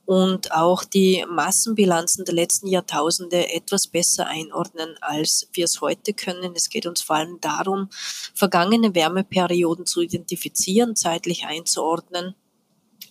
und 0.04 0.52
auch 0.52 0.84
die 0.84 1.24
Massenbilanzen 1.26 2.26
der 2.26 2.34
letzten 2.34 2.66
Jahrtausende 2.66 3.50
etwas 3.50 3.86
besser 3.86 4.26
einordnen, 4.26 4.96
als 5.00 5.48
wir 5.54 5.64
es 5.64 5.80
heute 5.80 6.12
können. 6.12 6.52
Es 6.54 6.68
geht 6.68 6.84
uns 6.84 7.00
vor 7.00 7.16
allem 7.16 7.40
darum, 7.40 7.88
vergangene 8.34 8.94
Wärmeperioden 8.94 9.86
zu 9.86 10.02
identifizieren, 10.02 10.94
zeitlich 10.94 11.46
einzuordnen 11.46 12.34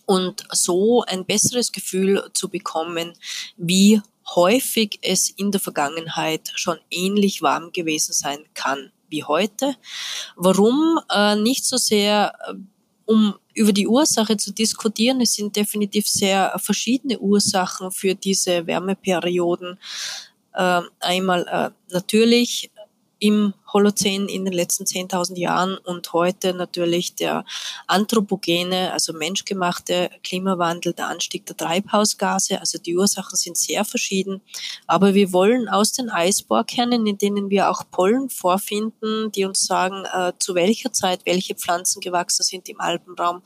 und 0.06 0.44
so 0.52 1.02
ein 1.04 1.24
besseres 1.24 1.72
Gefühl 1.72 2.28
zu 2.34 2.48
bekommen, 2.48 3.14
wie 3.56 4.00
häufig 4.34 4.98
es 5.02 5.30
in 5.30 5.50
der 5.50 5.60
Vergangenheit 5.60 6.52
schon 6.54 6.78
ähnlich 6.90 7.42
warm 7.42 7.72
gewesen 7.72 8.12
sein 8.12 8.44
kann 8.54 8.90
wie 9.08 9.24
heute. 9.24 9.76
Warum? 10.36 10.98
Äh, 11.10 11.36
nicht 11.36 11.64
so 11.64 11.76
sehr, 11.76 12.32
äh, 12.46 12.54
um 13.06 13.34
über 13.54 13.72
die 13.72 13.86
Ursache 13.86 14.36
zu 14.36 14.52
diskutieren. 14.52 15.20
Es 15.20 15.34
sind 15.34 15.54
definitiv 15.54 16.08
sehr 16.08 16.54
verschiedene 16.58 17.18
Ursachen 17.18 17.90
für 17.92 18.14
diese 18.14 18.66
Wärmeperioden. 18.66 19.78
Äh, 20.54 20.80
einmal 21.00 21.46
äh, 21.46 21.92
natürlich 21.92 22.70
im 23.18 23.54
Holozän 23.74 24.28
in 24.28 24.44
den 24.44 24.54
letzten 24.54 24.84
10.000 24.84 25.36
Jahren 25.36 25.76
und 25.78 26.12
heute 26.12 26.54
natürlich 26.54 27.16
der 27.16 27.44
anthropogene, 27.88 28.92
also 28.92 29.12
menschgemachte 29.12 30.10
Klimawandel, 30.22 30.92
der 30.92 31.08
Anstieg 31.08 31.44
der 31.46 31.56
Treibhausgase. 31.56 32.60
Also 32.60 32.78
die 32.78 32.96
Ursachen 32.96 33.36
sind 33.36 33.56
sehr 33.56 33.84
verschieden. 33.84 34.40
Aber 34.86 35.14
wir 35.14 35.32
wollen 35.32 35.68
aus 35.68 35.92
den 35.92 36.08
Eisbohrkernen, 36.08 37.04
in 37.06 37.18
denen 37.18 37.50
wir 37.50 37.68
auch 37.68 37.82
Pollen 37.90 38.30
vorfinden, 38.30 39.32
die 39.32 39.44
uns 39.44 39.66
sagen, 39.66 40.04
äh, 40.04 40.32
zu 40.38 40.54
welcher 40.54 40.92
Zeit 40.92 41.26
welche 41.26 41.56
Pflanzen 41.56 42.00
gewachsen 42.00 42.44
sind 42.44 42.68
im 42.68 42.80
Alpenraum, 42.80 43.42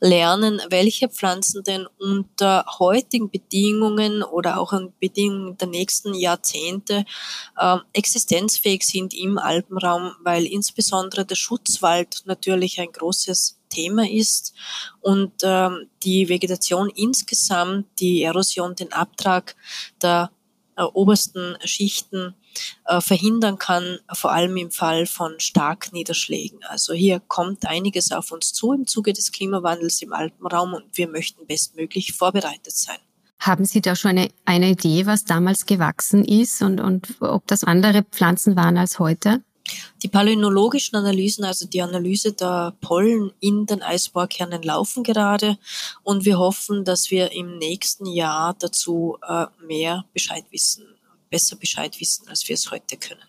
lernen, 0.00 0.62
welche 0.70 1.08
Pflanzen 1.08 1.64
denn 1.64 1.86
unter 1.98 2.64
heutigen 2.78 3.30
Bedingungen 3.30 4.22
oder 4.22 4.58
auch 4.58 4.72
in 4.72 4.92
Bedingungen 5.00 5.58
der 5.58 5.68
nächsten 5.68 6.14
Jahrzehnte 6.14 7.04
äh, 7.58 7.76
existenzfähig 7.92 8.84
sind 8.84 9.12
im 9.12 9.38
Alpenraum, 9.38 9.71
weil 10.22 10.46
insbesondere 10.46 11.24
der 11.24 11.36
Schutzwald 11.36 12.22
natürlich 12.26 12.80
ein 12.80 12.92
großes 12.92 13.58
Thema 13.68 14.08
ist 14.08 14.54
und 15.00 15.32
ähm, 15.42 15.88
die 16.02 16.28
Vegetation 16.28 16.90
insgesamt, 16.90 17.86
die 17.98 18.22
Erosion, 18.22 18.74
den 18.74 18.92
Abtrag 18.92 19.56
der 20.02 20.30
äh, 20.76 20.82
obersten 20.82 21.56
Schichten 21.64 22.34
äh, 22.86 23.00
verhindern 23.00 23.58
kann, 23.58 23.98
vor 24.12 24.32
allem 24.32 24.56
im 24.56 24.70
Fall 24.70 25.06
von 25.06 25.38
Starkniederschlägen. 25.38 26.60
Also 26.64 26.92
hier 26.92 27.20
kommt 27.20 27.66
einiges 27.66 28.12
auf 28.12 28.30
uns 28.32 28.52
zu 28.52 28.72
im 28.72 28.86
Zuge 28.86 29.12
des 29.12 29.32
Klimawandels 29.32 30.02
im 30.02 30.12
Alpenraum 30.12 30.74
und 30.74 30.84
wir 30.94 31.08
möchten 31.08 31.46
bestmöglich 31.46 32.12
vorbereitet 32.12 32.76
sein. 32.76 32.98
Haben 33.38 33.64
Sie 33.64 33.80
da 33.80 33.96
schon 33.96 34.12
eine, 34.12 34.28
eine 34.44 34.70
Idee, 34.70 35.06
was 35.06 35.24
damals 35.24 35.66
gewachsen 35.66 36.24
ist 36.24 36.62
und, 36.62 36.80
und 36.80 37.16
ob 37.20 37.46
das 37.48 37.64
andere 37.64 38.04
Pflanzen 38.04 38.54
waren 38.54 38.78
als 38.78 38.98
heute? 38.98 39.42
Die 40.02 40.08
palynologischen 40.08 40.96
Analysen, 40.96 41.44
also 41.44 41.66
die 41.66 41.82
Analyse 41.82 42.32
der 42.32 42.74
Pollen 42.80 43.32
in 43.40 43.66
den 43.66 43.82
Eisbohrkernen 43.82 44.62
laufen 44.62 45.04
gerade 45.04 45.58
und 46.02 46.24
wir 46.24 46.38
hoffen, 46.38 46.84
dass 46.84 47.10
wir 47.10 47.32
im 47.32 47.58
nächsten 47.58 48.06
Jahr 48.06 48.54
dazu 48.58 49.18
äh, 49.26 49.46
mehr 49.66 50.04
Bescheid 50.12 50.44
wissen, 50.50 50.84
besser 51.30 51.56
Bescheid 51.56 52.00
wissen, 52.00 52.28
als 52.28 52.48
wir 52.48 52.54
es 52.54 52.70
heute 52.70 52.96
können. 52.96 53.22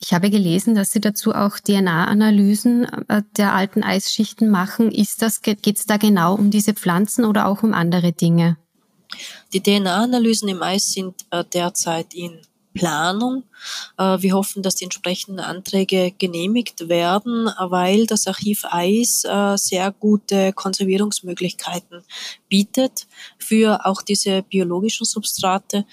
Ich 0.00 0.12
habe 0.12 0.30
gelesen, 0.30 0.74
dass 0.74 0.92
Sie 0.92 1.00
dazu 1.00 1.32
auch 1.32 1.58
DNA-Analysen 1.58 2.84
äh, 3.08 3.22
der 3.36 3.54
alten 3.54 3.82
Eisschichten 3.82 4.50
machen. 4.50 4.90
Ist 4.90 5.22
das, 5.22 5.40
geht 5.40 5.64
es 5.64 5.86
da 5.86 5.96
genau 5.96 6.34
um 6.34 6.50
diese 6.50 6.74
Pflanzen 6.74 7.24
oder 7.24 7.46
auch 7.46 7.62
um 7.62 7.74
andere 7.74 8.12
Dinge? 8.12 8.56
Die 9.52 9.62
DNA-Analysen 9.62 10.48
im 10.48 10.62
Eis 10.62 10.92
sind 10.92 11.14
äh, 11.30 11.44
derzeit 11.44 12.12
in 12.14 12.40
Planung. 12.78 13.42
Äh, 13.96 14.22
wir 14.22 14.34
hoffen, 14.34 14.62
dass 14.62 14.76
die 14.76 14.84
entsprechenden 14.84 15.40
Anträge 15.40 16.12
genehmigt 16.16 16.88
werden, 16.88 17.50
weil 17.58 18.06
das 18.06 18.26
Archiv 18.28 18.64
Eis 18.70 19.24
äh, 19.24 19.56
sehr 19.56 19.90
gute 19.90 20.52
Konservierungsmöglichkeiten 20.52 22.02
bietet 22.48 23.08
für 23.38 23.84
auch 23.84 24.02
diese 24.02 24.42
biologischen 24.42 25.04
Substrate. 25.04 25.84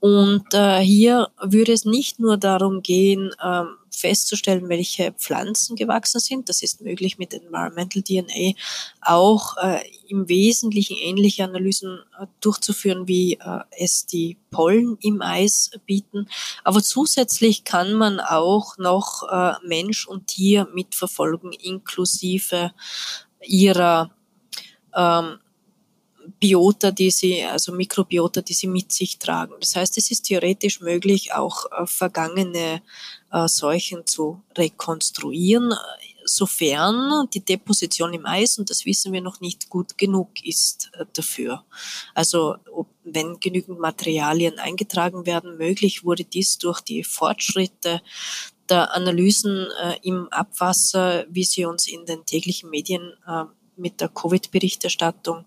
Und 0.00 0.54
äh, 0.54 0.78
hier 0.78 1.28
würde 1.42 1.72
es 1.72 1.84
nicht 1.84 2.20
nur 2.20 2.36
darum 2.36 2.82
gehen, 2.82 3.32
ähm, 3.44 3.70
festzustellen, 3.98 4.68
welche 4.68 5.12
Pflanzen 5.12 5.76
gewachsen 5.76 6.20
sind. 6.20 6.48
Das 6.48 6.62
ist 6.62 6.80
möglich 6.80 7.18
mit 7.18 7.34
Environmental 7.34 8.02
DNA 8.02 8.52
auch 9.00 9.56
äh, 9.56 9.80
im 10.08 10.28
Wesentlichen 10.28 10.96
ähnliche 10.96 11.44
Analysen 11.44 12.00
äh, 12.20 12.26
durchzuführen, 12.40 13.08
wie 13.08 13.34
äh, 13.34 13.60
es 13.70 14.06
die 14.06 14.36
Pollen 14.50 14.96
im 15.00 15.22
Eis 15.22 15.70
bieten. 15.86 16.28
Aber 16.64 16.82
zusätzlich 16.82 17.64
kann 17.64 17.92
man 17.94 18.20
auch 18.20 18.78
noch 18.78 19.24
äh, 19.30 19.54
Mensch 19.66 20.06
und 20.06 20.28
Tier 20.28 20.68
mitverfolgen, 20.74 21.52
inklusive 21.52 22.72
ihrer 23.42 24.10
ähm, 24.94 25.38
Biota, 26.40 26.90
die 26.90 27.10
sie, 27.10 27.42
also 27.42 27.72
Mikrobiota, 27.72 28.42
die 28.42 28.52
sie 28.52 28.66
mit 28.66 28.92
sich 28.92 29.18
tragen. 29.18 29.54
Das 29.60 29.76
heißt, 29.76 29.96
es 29.98 30.10
ist 30.10 30.22
theoretisch 30.22 30.80
möglich, 30.80 31.32
auch 31.32 31.66
äh, 31.72 31.86
vergangene 31.86 32.82
äh, 33.32 33.48
Seuchen 33.48 34.06
zu 34.06 34.42
rekonstruieren, 34.56 35.74
sofern 36.24 37.28
die 37.32 37.44
Deposition 37.44 38.12
im 38.12 38.26
Eis, 38.26 38.58
und 38.58 38.70
das 38.70 38.84
wissen 38.84 39.12
wir 39.12 39.20
noch 39.20 39.40
nicht 39.40 39.68
gut 39.68 39.98
genug 39.98 40.44
ist 40.44 40.90
äh, 40.94 41.04
dafür. 41.12 41.64
Also 42.14 42.56
ob, 42.72 42.88
wenn 43.04 43.40
genügend 43.40 43.78
Materialien 43.78 44.58
eingetragen 44.58 45.26
werden, 45.26 45.56
möglich 45.56 46.04
wurde 46.04 46.24
dies 46.24 46.58
durch 46.58 46.80
die 46.80 47.04
Fortschritte 47.04 48.02
der 48.68 48.94
Analysen 48.94 49.66
äh, 49.82 49.96
im 50.02 50.28
Abwasser, 50.30 51.24
wie 51.30 51.44
sie 51.44 51.64
uns 51.64 51.86
in 51.88 52.04
den 52.04 52.24
täglichen 52.26 52.70
Medien 52.70 53.14
äh, 53.26 53.44
mit 53.76 54.00
der 54.00 54.08
Covid-Berichterstattung 54.08 55.46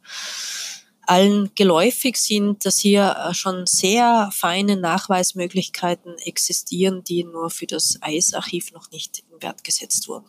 allen 1.08 1.51
geläufig 1.55 2.17
sind, 2.17 2.65
dass 2.65 2.79
hier 2.79 3.15
äh, 3.17 3.34
schon 3.34 3.65
sehr 3.65 4.29
feine 4.31 4.77
Nachweismöglichkeiten 4.77 6.17
existieren, 6.20 7.03
die 7.03 7.24
nur 7.24 7.50
für 7.50 7.67
das 7.67 7.98
Eisarchiv 8.01 8.72
noch 8.72 8.91
nicht 8.91 9.24
in 9.31 9.41
Wert 9.41 9.63
gesetzt 9.63 10.08
wurden. 10.08 10.25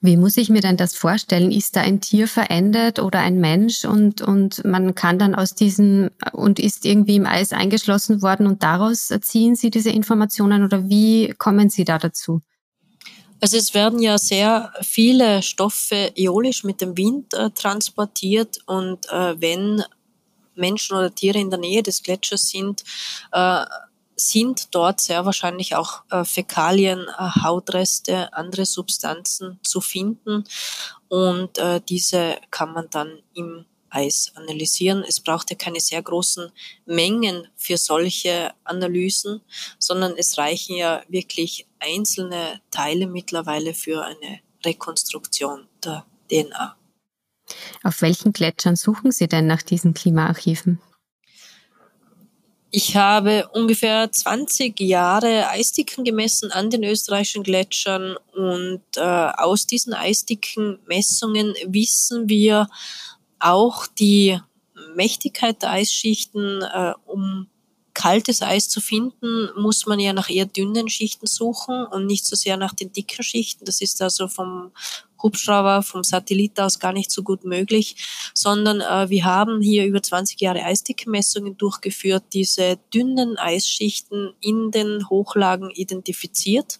Wie 0.00 0.16
muss 0.16 0.36
ich 0.36 0.48
mir 0.48 0.60
denn 0.60 0.76
das 0.76 0.94
vorstellen? 0.94 1.50
Ist 1.50 1.76
da 1.76 1.80
ein 1.80 2.00
Tier 2.00 2.28
verendet 2.28 2.98
oder 2.98 3.20
ein 3.20 3.40
Mensch 3.40 3.84
und, 3.84 4.22
und 4.22 4.64
man 4.64 4.94
kann 4.94 5.18
dann 5.18 5.34
aus 5.34 5.54
diesem 5.54 6.10
und 6.32 6.58
ist 6.58 6.84
irgendwie 6.84 7.16
im 7.16 7.26
Eis 7.26 7.52
eingeschlossen 7.52 8.22
worden 8.22 8.46
und 8.46 8.62
daraus 8.62 9.08
ziehen 9.20 9.54
Sie 9.54 9.70
diese 9.70 9.90
Informationen 9.90 10.64
oder 10.64 10.88
wie 10.88 11.34
kommen 11.38 11.70
Sie 11.70 11.84
da 11.84 11.98
dazu? 11.98 12.42
Also 13.40 13.56
es 13.56 13.74
werden 13.74 14.00
ja 14.00 14.18
sehr 14.18 14.72
viele 14.82 15.42
Stoffe 15.42 16.12
äolisch 16.16 16.64
mit 16.64 16.80
dem 16.80 16.96
Wind 16.96 17.34
äh, 17.34 17.50
transportiert 17.50 18.58
und 18.66 19.06
äh, 19.10 19.40
wenn 19.40 19.84
Menschen 20.54 20.96
oder 20.96 21.14
Tiere 21.14 21.38
in 21.38 21.50
der 21.50 21.58
Nähe 21.58 21.82
des 21.82 22.02
Gletschers 22.02 22.48
sind, 22.48 22.82
äh, 23.32 23.64
sind 24.16 24.74
dort 24.74 25.00
sehr 25.00 25.26
wahrscheinlich 25.26 25.76
auch 25.76 26.02
äh, 26.10 26.24
Fäkalien, 26.24 27.00
äh, 27.00 27.42
Hautreste, 27.42 28.32
andere 28.32 28.64
Substanzen 28.64 29.60
zu 29.62 29.82
finden. 29.82 30.44
Und 31.08 31.58
äh, 31.58 31.82
diese 31.86 32.36
kann 32.50 32.72
man 32.72 32.88
dann 32.90 33.20
im 33.34 33.66
Eis 33.96 34.32
analysieren. 34.34 35.02
Es 35.08 35.20
braucht 35.20 35.50
ja 35.50 35.56
keine 35.56 35.80
sehr 35.80 36.02
großen 36.02 36.52
Mengen 36.84 37.48
für 37.56 37.78
solche 37.78 38.52
Analysen, 38.64 39.40
sondern 39.78 40.14
es 40.16 40.36
reichen 40.36 40.76
ja 40.76 41.02
wirklich 41.08 41.66
einzelne 41.78 42.60
Teile 42.70 43.06
mittlerweile 43.06 43.72
für 43.72 44.04
eine 44.04 44.40
Rekonstruktion 44.64 45.66
der 45.82 46.04
DNA. 46.30 46.76
Auf 47.82 48.02
welchen 48.02 48.32
Gletschern 48.32 48.76
suchen 48.76 49.12
Sie 49.12 49.28
denn 49.28 49.46
nach 49.46 49.62
diesen 49.62 49.94
Klimaarchiven? 49.94 50.80
Ich 52.78 52.96
habe 52.96 53.48
ungefähr 53.54 54.12
20 54.12 54.78
Jahre 54.80 55.48
Eisdicken 55.48 56.04
gemessen 56.04 56.50
an 56.50 56.68
den 56.68 56.84
österreichischen 56.84 57.42
Gletschern 57.42 58.16
und 58.34 58.82
äh, 58.96 59.00
aus 59.00 59.66
diesen 59.66 59.94
Eisdickenmessungen 59.94 61.54
wissen 61.68 62.28
wir, 62.28 62.68
auch 63.38 63.86
die 63.86 64.40
Mächtigkeit 64.94 65.62
der 65.62 65.70
Eisschichten, 65.70 66.62
äh, 66.62 66.94
um 67.06 67.48
kaltes 67.96 68.42
Eis 68.42 68.68
zu 68.68 68.82
finden, 68.82 69.48
muss 69.56 69.86
man 69.86 69.98
ja 69.98 70.12
nach 70.12 70.28
eher 70.28 70.44
dünnen 70.44 70.90
Schichten 70.90 71.26
suchen 71.26 71.86
und 71.86 72.04
nicht 72.04 72.26
so 72.26 72.36
sehr 72.36 72.58
nach 72.58 72.74
den 72.74 72.92
dicken 72.92 73.22
Schichten. 73.22 73.64
Das 73.64 73.80
ist 73.80 74.02
also 74.02 74.28
vom 74.28 74.72
Hubschrauber, 75.22 75.82
vom 75.82 76.04
Satellit 76.04 76.60
aus 76.60 76.78
gar 76.78 76.92
nicht 76.92 77.10
so 77.10 77.22
gut 77.22 77.44
möglich, 77.44 77.96
sondern 78.34 78.82
äh, 78.82 79.08
wir 79.08 79.24
haben 79.24 79.62
hier 79.62 79.86
über 79.86 80.02
20 80.02 80.38
Jahre 80.42 80.62
Eisdickenmessungen 80.62 81.56
durchgeführt, 81.56 82.24
diese 82.34 82.78
dünnen 82.92 83.38
Eisschichten 83.38 84.34
in 84.40 84.70
den 84.70 85.08
Hochlagen 85.08 85.70
identifiziert. 85.70 86.78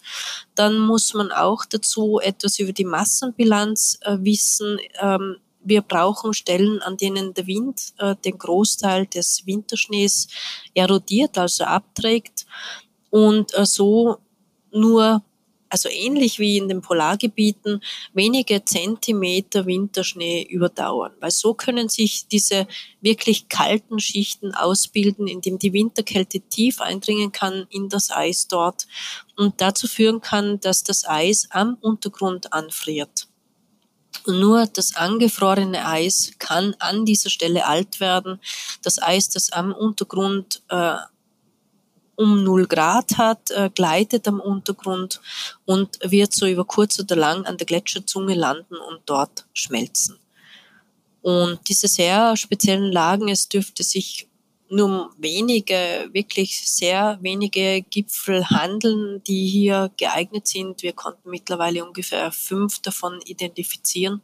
Dann 0.53 0.77
muss 0.77 1.15
man 1.15 1.31
auch 1.31 1.65
dazu 1.65 2.19
etwas 2.19 2.59
über 2.59 2.73
die 2.73 2.85
Massenbilanz 2.85 3.97
äh, 4.01 4.17
wissen. 4.19 4.77
Ähm, 5.01 5.37
wir 5.67 5.81
brauchen 5.81 6.33
Stellen, 6.33 6.81
an 6.81 6.97
denen 6.97 7.33
der 7.33 7.47
Wind 7.47 7.93
äh, 7.97 8.15
den 8.23 8.37
Großteil 8.37 9.05
des 9.07 9.45
Winterschnees 9.45 10.27
erodiert, 10.73 11.37
also 11.37 11.65
abträgt 11.65 12.45
und 13.09 13.57
äh, 13.57 13.65
so 13.65 14.17
nur 14.71 15.23
also 15.69 15.89
ähnlich 15.89 16.39
wie 16.39 16.57
in 16.57 16.67
den 16.67 16.81
Polargebieten, 16.81 17.81
wenige 18.13 18.63
Zentimeter 18.63 19.65
Winterschnee 19.65 20.43
überdauern. 20.43 21.13
Weil 21.19 21.31
so 21.31 21.53
können 21.53 21.89
sich 21.89 22.27
diese 22.27 22.67
wirklich 23.01 23.49
kalten 23.49 23.99
Schichten 23.99 24.53
ausbilden, 24.53 25.27
indem 25.27 25.59
die 25.59 25.73
Winterkälte 25.73 26.39
tief 26.39 26.81
eindringen 26.81 27.31
kann 27.31 27.67
in 27.69 27.89
das 27.89 28.11
Eis 28.11 28.47
dort 28.47 28.87
und 29.35 29.59
dazu 29.61 29.87
führen 29.87 30.21
kann, 30.21 30.59
dass 30.59 30.83
das 30.83 31.05
Eis 31.05 31.47
am 31.51 31.77
Untergrund 31.81 32.53
anfriert. 32.53 33.26
Nur 34.27 34.67
das 34.67 34.95
angefrorene 34.95 35.85
Eis 35.85 36.31
kann 36.37 36.75
an 36.79 37.05
dieser 37.05 37.29
Stelle 37.29 37.65
alt 37.65 37.99
werden. 37.99 38.39
Das 38.83 39.01
Eis, 39.01 39.29
das 39.29 39.51
am 39.51 39.73
Untergrund 39.73 40.61
äh, 40.69 40.95
um 42.15 42.43
0 42.43 42.67
Grad 42.67 43.17
hat, 43.17 43.51
äh, 43.51 43.69
gleitet 43.73 44.27
am 44.27 44.39
Untergrund 44.39 45.21
und 45.65 45.99
wird 46.03 46.33
so 46.33 46.47
über 46.47 46.65
kurz 46.65 46.99
oder 46.99 47.15
lang 47.15 47.45
an 47.45 47.57
der 47.57 47.67
Gletscherzunge 47.67 48.33
landen 48.33 48.75
und 48.75 49.01
dort 49.05 49.45
schmelzen. 49.53 50.19
Und 51.21 51.59
diese 51.69 51.87
sehr 51.87 52.35
speziellen 52.35 52.91
Lagen, 52.91 53.29
es 53.29 53.47
dürfte 53.47 53.83
sich 53.83 54.27
nur 54.69 55.13
wenige, 55.17 56.09
wirklich 56.11 56.69
sehr 56.69 57.17
wenige 57.21 57.81
Gipfel 57.81 58.49
handeln, 58.49 59.21
die 59.23 59.47
hier 59.47 59.91
geeignet 59.97 60.47
sind. 60.47 60.83
Wir 60.83 60.93
konnten 60.93 61.29
mittlerweile 61.29 61.85
ungefähr 61.85 62.31
fünf 62.31 62.79
davon 62.79 63.19
identifizieren. 63.25 64.21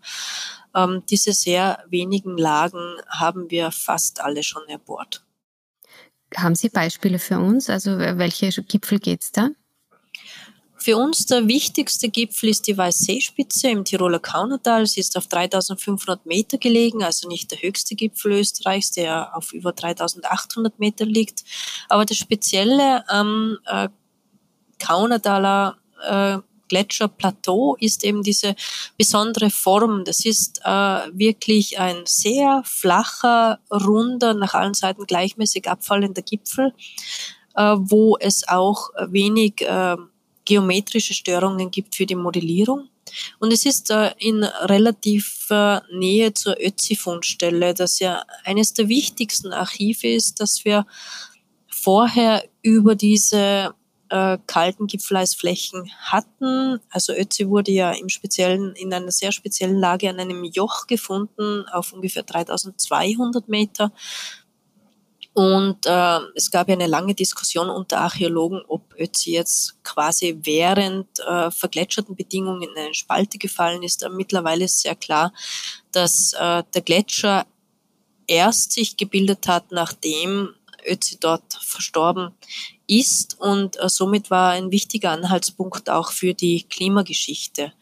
Ähm, 0.75 1.03
diese 1.09 1.33
sehr 1.33 1.83
wenigen 1.89 2.37
Lagen 2.37 2.97
haben 3.07 3.49
wir 3.51 3.71
fast 3.71 4.21
alle 4.21 4.43
schon 4.43 4.67
erbohrt. 4.67 5.25
Haben 6.35 6.55
Sie 6.55 6.69
Beispiele 6.69 7.19
für 7.19 7.37
uns? 7.39 7.69
Also 7.69 7.97
welche 7.99 8.49
Gipfel 8.63 8.99
geht's 8.99 9.31
da? 9.31 9.49
Für 10.83 10.97
uns 10.97 11.25
der 11.27 11.47
wichtigste 11.47 12.09
Gipfel 12.09 12.49
ist 12.49 12.67
die 12.67 12.77
Weißseespitze 12.77 13.69
im 13.69 13.85
Tiroler 13.85 14.19
Kaunertal. 14.19 14.85
Sie 14.85 14.99
ist 14.99 15.15
auf 15.15 15.27
3500 15.27 16.25
Meter 16.25 16.57
gelegen, 16.57 17.03
also 17.03 17.29
nicht 17.29 17.51
der 17.51 17.61
höchste 17.61 17.95
Gipfel 17.95 18.33
Österreichs, 18.33 18.91
der 18.91 19.33
auf 19.33 19.53
über 19.53 19.71
3800 19.71 20.79
Meter 20.79 21.05
liegt. 21.05 21.45
Aber 21.87 22.03
das 22.03 22.17
Spezielle 22.17 23.07
am 23.07 23.59
äh, 23.65 23.87
Kaunertaler 24.77 25.77
äh, 26.05 26.39
Gletscherplateau 26.67 27.77
ist 27.79 28.03
eben 28.03 28.21
diese 28.21 28.53
besondere 28.97 29.51
Form. 29.51 30.03
Das 30.03 30.25
ist 30.25 30.59
äh, 30.65 30.69
wirklich 31.13 31.79
ein 31.79 32.03
sehr 32.03 32.61
flacher, 32.65 33.59
runder, 33.71 34.33
nach 34.33 34.53
allen 34.53 34.73
Seiten 34.73 35.05
gleichmäßig 35.05 35.69
abfallender 35.69 36.23
Gipfel, 36.23 36.73
äh, 37.55 37.75
wo 37.77 38.17
es 38.19 38.45
auch 38.49 38.89
wenig 39.07 39.61
äh, 39.61 39.95
geometrische 40.45 41.13
Störungen 41.13 41.71
gibt 41.71 41.95
für 41.95 42.05
die 42.05 42.15
Modellierung. 42.15 42.89
Und 43.39 43.51
es 43.51 43.65
ist 43.65 43.91
äh, 43.91 44.11
in 44.17 44.43
relativer 44.43 45.83
Nähe 45.91 46.33
zur 46.33 46.55
Ötzi-Fundstelle, 46.59 47.73
das 47.73 47.99
ja 47.99 48.23
eines 48.43 48.73
der 48.73 48.87
wichtigsten 48.87 49.53
Archive 49.53 50.07
ist, 50.07 50.39
dass 50.39 50.65
wir 50.65 50.85
vorher 51.69 52.43
über 52.61 52.95
diese 52.95 53.73
äh, 54.09 54.37
kalten 54.47 54.87
Gipfeleisflächen 54.87 55.89
hatten. 55.99 56.79
Also 56.89 57.13
Ötzi 57.13 57.49
wurde 57.49 57.71
ja 57.71 57.91
im 57.91 58.09
speziellen, 58.09 58.75
in 58.75 58.93
einer 58.93 59.11
sehr 59.11 59.31
speziellen 59.31 59.77
Lage 59.77 60.09
an 60.09 60.19
einem 60.19 60.43
Joch 60.43 60.87
gefunden 60.87 61.65
auf 61.71 61.93
ungefähr 61.93 62.23
3200 62.23 63.47
Meter. 63.49 63.91
Und 65.33 65.87
äh, 65.87 66.19
es 66.35 66.51
gab 66.51 66.69
ja 66.69 66.75
eine 66.75 66.85
lange 66.85 67.15
Diskussion 67.15 67.69
unter 67.69 68.01
Archäologen, 68.01 68.61
ob 68.67 68.82
Ötzi 68.97 69.31
jetzt 69.31 69.83
quasi 69.83 70.37
während 70.43 71.07
äh, 71.19 71.51
vergletscherten 71.51 72.15
Bedingungen 72.15 72.63
in 72.63 72.77
eine 72.77 72.93
Spalte 72.93 73.37
gefallen 73.37 73.83
ist. 73.83 74.03
Aber 74.03 74.15
mittlerweile 74.15 74.65
ist 74.65 74.81
sehr 74.81 74.95
klar, 74.95 75.33
dass 75.91 76.33
äh, 76.33 76.63
der 76.73 76.81
Gletscher 76.81 77.45
erst 78.27 78.71
sich 78.71 78.97
gebildet 78.97 79.47
hat, 79.47 79.71
nachdem 79.71 80.53
Ötzi 80.85 81.17
dort 81.19 81.53
verstorben 81.61 82.31
ist. 82.87 83.39
Und 83.39 83.79
äh, 83.79 83.89
somit 83.89 84.29
war 84.29 84.51
ein 84.51 84.71
wichtiger 84.71 85.11
Anhaltspunkt 85.11 85.89
auch 85.89 86.11
für 86.11 86.33
die 86.33 86.63
Klimageschichte 86.63 87.73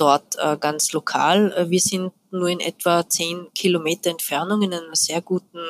dort 0.00 0.36
äh, 0.38 0.56
ganz 0.58 0.92
lokal. 0.92 1.52
Äh, 1.52 1.70
wir 1.70 1.80
sind 1.80 2.12
nur 2.30 2.48
in 2.48 2.60
etwa 2.60 3.08
zehn 3.08 3.46
Kilometer 3.54 4.10
Entfernung 4.10 4.62
in 4.62 4.72
einer 4.72 4.94
sehr 4.94 5.20
guten 5.22 5.60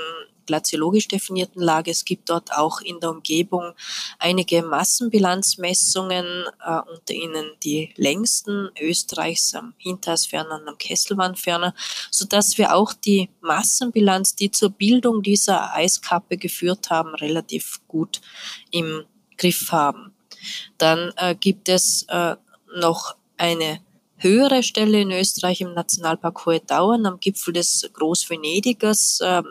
glaziologisch 0.49 1.09
definierten 1.09 1.63
Lage. 1.63 1.91
Es 1.91 2.07
gibt 2.07 2.31
dort 2.31 2.53
auch 2.53 2.81
in 2.81 2.99
der 3.01 3.11
Umgebung 3.11 3.75
einige 4.19 4.63
Massenbilanzmessungen, 4.63 6.25
äh, 6.67 6.81
unter 6.91 7.13
ihnen 7.13 7.53
die 7.63 7.93
längsten 7.97 8.71
Österreichs 8.81 9.55
am 9.55 9.75
Hintersferner 9.77 10.59
und 10.61 10.69
am 10.69 10.79
Kesselwandferner, 10.79 11.75
so 12.11 12.25
dass 12.25 12.57
wir 12.57 12.75
auch 12.75 12.95
die 12.95 13.29
Massenbilanz, 13.43 14.37
die 14.37 14.51
zur 14.51 14.71
Bildung 14.71 15.23
dieser 15.23 15.75
Eiskappe 15.75 16.39
geführt 16.39 16.89
haben, 16.89 17.15
relativ 17.15 17.81
gut 17.87 18.23
im 18.71 19.05
Griff 19.37 19.71
haben. 19.71 20.15
Dann 20.79 21.13
äh, 21.17 21.35
gibt 21.35 21.69
es 21.69 22.07
äh, 22.09 22.37
noch 22.75 23.17
eine 23.37 23.81
höhere 24.19 24.63
Stelle 24.63 25.01
in 25.01 25.11
Österreich 25.11 25.61
im 25.61 25.75
Nationalpark 25.75 26.47
Hohe 26.47 26.61
Dauern 26.61 27.07
am 27.07 27.21
Gipfel 27.21 27.55
des 27.55 27.89
Großvenedigers, 27.93 29.21
äh, 29.21 29.43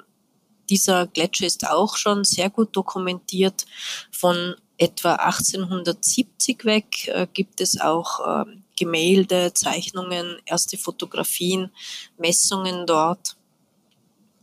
dieser 0.70 1.08
Gletscher 1.08 1.46
ist 1.46 1.68
auch 1.68 1.96
schon 1.96 2.24
sehr 2.24 2.50
gut 2.50 2.76
dokumentiert. 2.76 3.66
Von 4.12 4.56
etwa 4.78 5.16
1870 5.16 6.66
weg 6.66 7.08
äh, 7.08 7.28
gibt 7.34 7.62
es 7.62 7.80
auch 7.80 8.46
äh, 8.46 8.46
Gemälde, 8.78 9.54
Zeichnungen, 9.54 10.38
erste 10.46 10.78
Fotografien, 10.78 11.72
Messungen 12.18 12.86
dort 12.86 13.38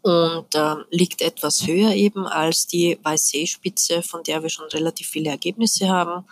und 0.03 0.55
äh, 0.55 0.75
liegt 0.91 1.23
etwas 1.23 1.67
höher 1.67 1.93
eben 1.93 2.27
als 2.27 2.67
die 2.67 2.99
Weißseespitze, 3.03 4.03
von 4.03 4.23
der 4.23 4.43
wir 4.43 4.51
schon 4.51 4.69
relativ 4.69 5.09
viele 5.09 5.31
Ergebnisse 5.31 5.89
haben. 5.89 6.27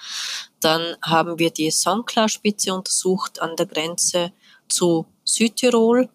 Dann 0.62 0.97
haben 1.02 1.38
wir 1.38 1.50
die 1.50 1.71
Songklar-Spitze 1.71 2.73
untersucht 2.73 3.40
an 3.42 3.57
der 3.57 3.66
Grenze 3.66 4.33
zu 4.68 5.07
Südtirol. 5.25 6.09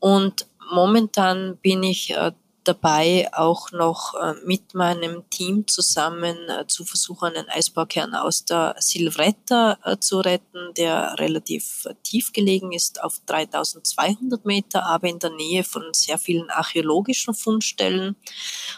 Und 0.00 0.46
momentan 0.72 1.58
bin 1.58 1.82
ich 1.82 2.10
äh, 2.10 2.32
dabei, 2.64 3.28
auch 3.32 3.70
noch 3.72 4.14
äh, 4.14 4.34
mit 4.44 4.74
meinem 4.74 5.28
Team 5.30 5.66
zusammen 5.66 6.36
äh, 6.48 6.66
zu 6.66 6.84
versuchen, 6.84 7.34
einen 7.34 7.48
Eisbaukern 7.48 8.14
aus 8.14 8.44
der 8.44 8.74
Silvretta 8.78 9.78
äh, 9.84 9.98
zu 9.98 10.20
retten, 10.20 10.72
der 10.76 11.18
relativ 11.18 11.86
tief 12.02 12.32
gelegen 12.32 12.72
ist 12.72 13.02
auf 13.02 13.20
3200 13.26 14.44
Meter, 14.44 14.84
aber 14.86 15.08
in 15.08 15.18
der 15.18 15.30
Nähe 15.30 15.64
von 15.64 15.84
sehr 15.94 16.18
vielen 16.18 16.50
archäologischen 16.50 17.34
Fundstellen 17.34 18.16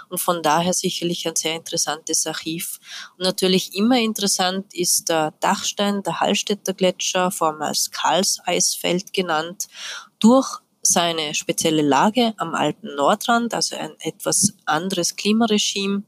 und 0.09 0.19
von 0.19 0.43
daher 0.43 0.73
sicherlich 0.73 1.27
ein 1.27 1.37
sehr 1.37 1.55
interessantes 1.55 2.27
Archiv. 2.27 2.79
Und 3.17 3.25
natürlich 3.25 3.75
immer 3.75 3.99
interessant 3.99 4.75
ist 4.75 5.09
der 5.09 5.33
Dachstein, 5.41 6.03
der 6.03 6.21
Hallstätter 6.21 6.75
Gletscher, 6.75 7.31
vormals 7.31 7.91
Karlseisfeld 7.91 9.13
genannt, 9.13 9.69
durch 10.19 10.61
seine 10.87 11.35
spezielle 11.35 11.83
Lage 11.83 12.35
am 12.39 12.55
alten 12.55 12.95
Nordrand, 12.95 13.55
also 13.55 13.77
ein 13.77 13.93
etwas 14.01 14.55
anderes 14.65 15.17
Klimaregime 15.17 16.03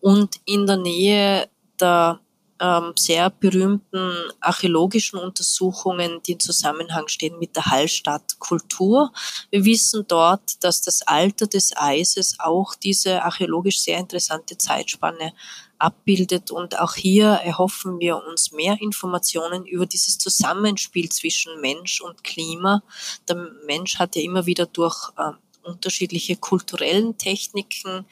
und 0.00 0.40
in 0.44 0.66
der 0.66 0.76
Nähe 0.76 1.48
der 1.80 2.20
ähm, 2.60 2.92
sehr 2.96 3.30
berühmten 3.30 4.12
archäologischen 4.40 5.18
Untersuchungen, 5.18 6.22
die 6.26 6.32
in 6.32 6.40
Zusammenhang 6.40 7.08
stehen 7.08 7.38
mit 7.38 7.54
der 7.54 7.66
Hallstattkultur. 7.66 9.12
Wir 9.50 9.64
wissen 9.64 10.04
dort, 10.08 10.62
dass 10.64 10.80
das 10.80 11.02
Alter 11.02 11.46
des 11.46 11.76
Eises 11.76 12.36
auch 12.38 12.74
diese 12.74 13.22
archäologisch 13.22 13.80
sehr 13.80 13.98
interessante 13.98 14.56
Zeitspanne 14.56 15.32
abbildet. 15.78 16.50
Und 16.50 16.78
auch 16.78 16.94
hier 16.94 17.28
erhoffen 17.28 17.98
wir 17.98 18.22
uns 18.24 18.52
mehr 18.52 18.76
Informationen 18.80 19.66
über 19.66 19.86
dieses 19.86 20.18
Zusammenspiel 20.18 21.08
zwischen 21.08 21.60
Mensch 21.60 22.00
und 22.00 22.24
Klima. 22.24 22.82
Der 23.28 23.36
Mensch 23.66 23.98
hat 23.98 24.16
ja 24.16 24.22
immer 24.22 24.46
wieder 24.46 24.66
durch 24.66 25.10
äh, 25.16 25.32
unterschiedliche 25.62 26.36
kulturellen 26.36 27.18
Techniken 27.18 28.06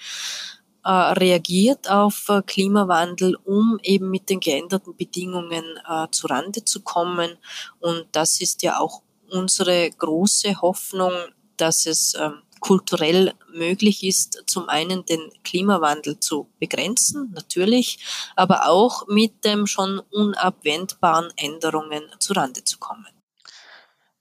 äh, 0.84 0.90
reagiert 0.90 1.90
auf 1.90 2.28
äh, 2.28 2.42
Klimawandel, 2.42 3.36
um 3.44 3.78
eben 3.82 4.10
mit 4.10 4.28
den 4.28 4.40
geänderten 4.40 4.94
Bedingungen 4.96 5.64
äh, 5.88 6.06
zurande 6.10 6.64
zu 6.64 6.82
kommen. 6.82 7.38
Und 7.80 8.06
das 8.12 8.40
ist 8.40 8.62
ja 8.62 8.78
auch 8.78 9.02
unsere 9.30 9.90
große 9.90 10.60
Hoffnung, 10.60 11.12
dass 11.56 11.86
es 11.86 12.14
ähm, 12.18 12.42
kulturell 12.64 13.34
möglich 13.52 14.02
ist, 14.04 14.42
zum 14.46 14.70
einen 14.70 15.04
den 15.04 15.20
Klimawandel 15.42 16.18
zu 16.18 16.48
begrenzen, 16.58 17.30
natürlich, 17.34 17.98
aber 18.36 18.68
auch 18.70 19.06
mit 19.06 19.44
dem 19.44 19.66
schon 19.66 20.00
unabwendbaren 20.10 21.30
Änderungen 21.36 22.04
zurande 22.20 22.64
zu 22.64 22.78
kommen. 22.78 23.06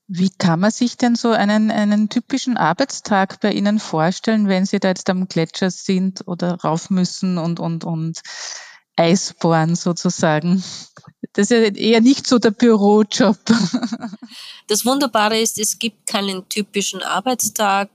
Wie 0.08 0.30
kann 0.30 0.60
man 0.60 0.72
sich 0.72 0.98
denn 0.98 1.16
so 1.16 1.32
einen, 1.32 1.72
einen 1.72 2.10
typischen 2.10 2.58
Arbeitstag 2.58 3.40
bei 3.40 3.54
Ihnen 3.54 3.80
vorstellen, 3.80 4.50
wenn 4.50 4.66
Sie 4.66 4.82
da 4.82 4.90
jetzt 4.90 5.10
am 5.10 5.30
Gletscher 5.30 5.72
sind 5.72 6.28
oder 6.28 6.56
rauf 6.56 6.90
müssen 6.90 7.38
und, 7.38 7.62
und, 7.62 7.86
und 7.86 8.22
Eis 8.98 9.34
bohren 9.40 9.76
sozusagen? 9.76 10.62
Das 11.34 11.50
ist 11.50 11.52
ja 11.52 11.58
eher 11.58 12.02
nicht 12.02 12.28
so 12.28 12.40
der 12.40 12.52
Bürojob. 12.52 13.38
Das 14.68 14.86
Wunderbare 14.86 15.40
ist, 15.40 15.60
es 15.60 15.78
gibt 15.78 16.08
keinen 16.08 16.48
typischen 16.48 17.04
Arbeitstag. 17.04 17.90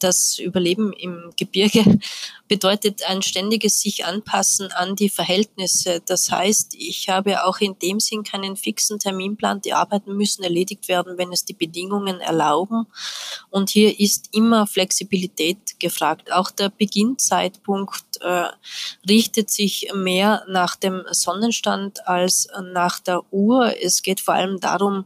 Das 0.00 0.38
Überleben 0.38 0.94
im 0.94 1.30
Gebirge 1.36 1.84
bedeutet 2.48 3.04
ein 3.06 3.20
ständiges 3.20 3.80
sich 3.80 4.06
anpassen 4.06 4.72
an 4.72 4.96
die 4.96 5.10
Verhältnisse. 5.10 6.02
Das 6.04 6.32
heißt, 6.32 6.74
ich 6.76 7.10
habe 7.10 7.44
auch 7.44 7.58
in 7.60 7.78
dem 7.78 8.00
Sinn 8.00 8.24
keinen 8.24 8.56
fixen 8.56 8.98
Terminplan. 8.98 9.60
Die 9.60 9.74
Arbeiten 9.74 10.16
müssen 10.16 10.42
erledigt 10.42 10.88
werden, 10.88 11.18
wenn 11.18 11.32
es 11.32 11.44
die 11.44 11.52
Bedingungen 11.52 12.20
erlauben. 12.20 12.86
Und 13.50 13.68
hier 13.68 14.00
ist 14.00 14.30
immer 14.32 14.66
Flexibilität 14.66 15.78
gefragt. 15.78 16.32
Auch 16.32 16.50
der 16.50 16.70
Beginnzeitpunkt 16.70 18.22
äh, 18.22 18.46
richtet 19.06 19.50
sich 19.50 19.92
mehr 19.94 20.44
nach 20.48 20.76
dem 20.76 21.02
Sonnenstand 21.10 22.08
als 22.08 22.48
nach 22.72 23.00
der 23.00 23.22
Uhr. 23.32 23.74
Es 23.82 24.02
geht 24.02 24.20
vor 24.20 24.34
allem 24.34 24.60
darum, 24.60 25.04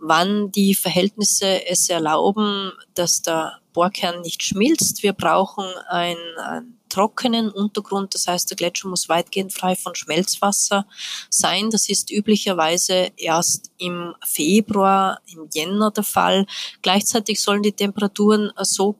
wann 0.00 0.50
die 0.52 0.74
Verhältnisse 0.74 1.66
es 1.66 1.88
erlauben, 1.88 2.72
dass 2.94 3.22
der 3.22 3.60
Bohrkern 3.72 4.22
nicht 4.22 4.42
schmilzt. 4.42 5.02
Wir 5.02 5.12
brauchen 5.12 5.64
einen, 5.88 6.38
einen 6.38 6.78
trockenen 6.88 7.50
Untergrund, 7.50 8.14
das 8.14 8.26
heißt, 8.26 8.50
der 8.50 8.56
Gletscher 8.56 8.88
muss 8.88 9.08
weitgehend 9.08 9.52
frei 9.52 9.76
von 9.76 9.94
Schmelzwasser 9.94 10.86
sein. 11.30 11.70
Das 11.70 11.88
ist 11.88 12.10
üblicherweise 12.10 13.12
erst 13.16 13.70
im 13.78 14.14
Februar, 14.24 15.20
im 15.26 15.48
Jänner 15.52 15.90
der 15.90 16.04
Fall. 16.04 16.46
Gleichzeitig 16.82 17.40
sollen 17.40 17.62
die 17.62 17.72
Temperaturen 17.72 18.50
so 18.62 18.96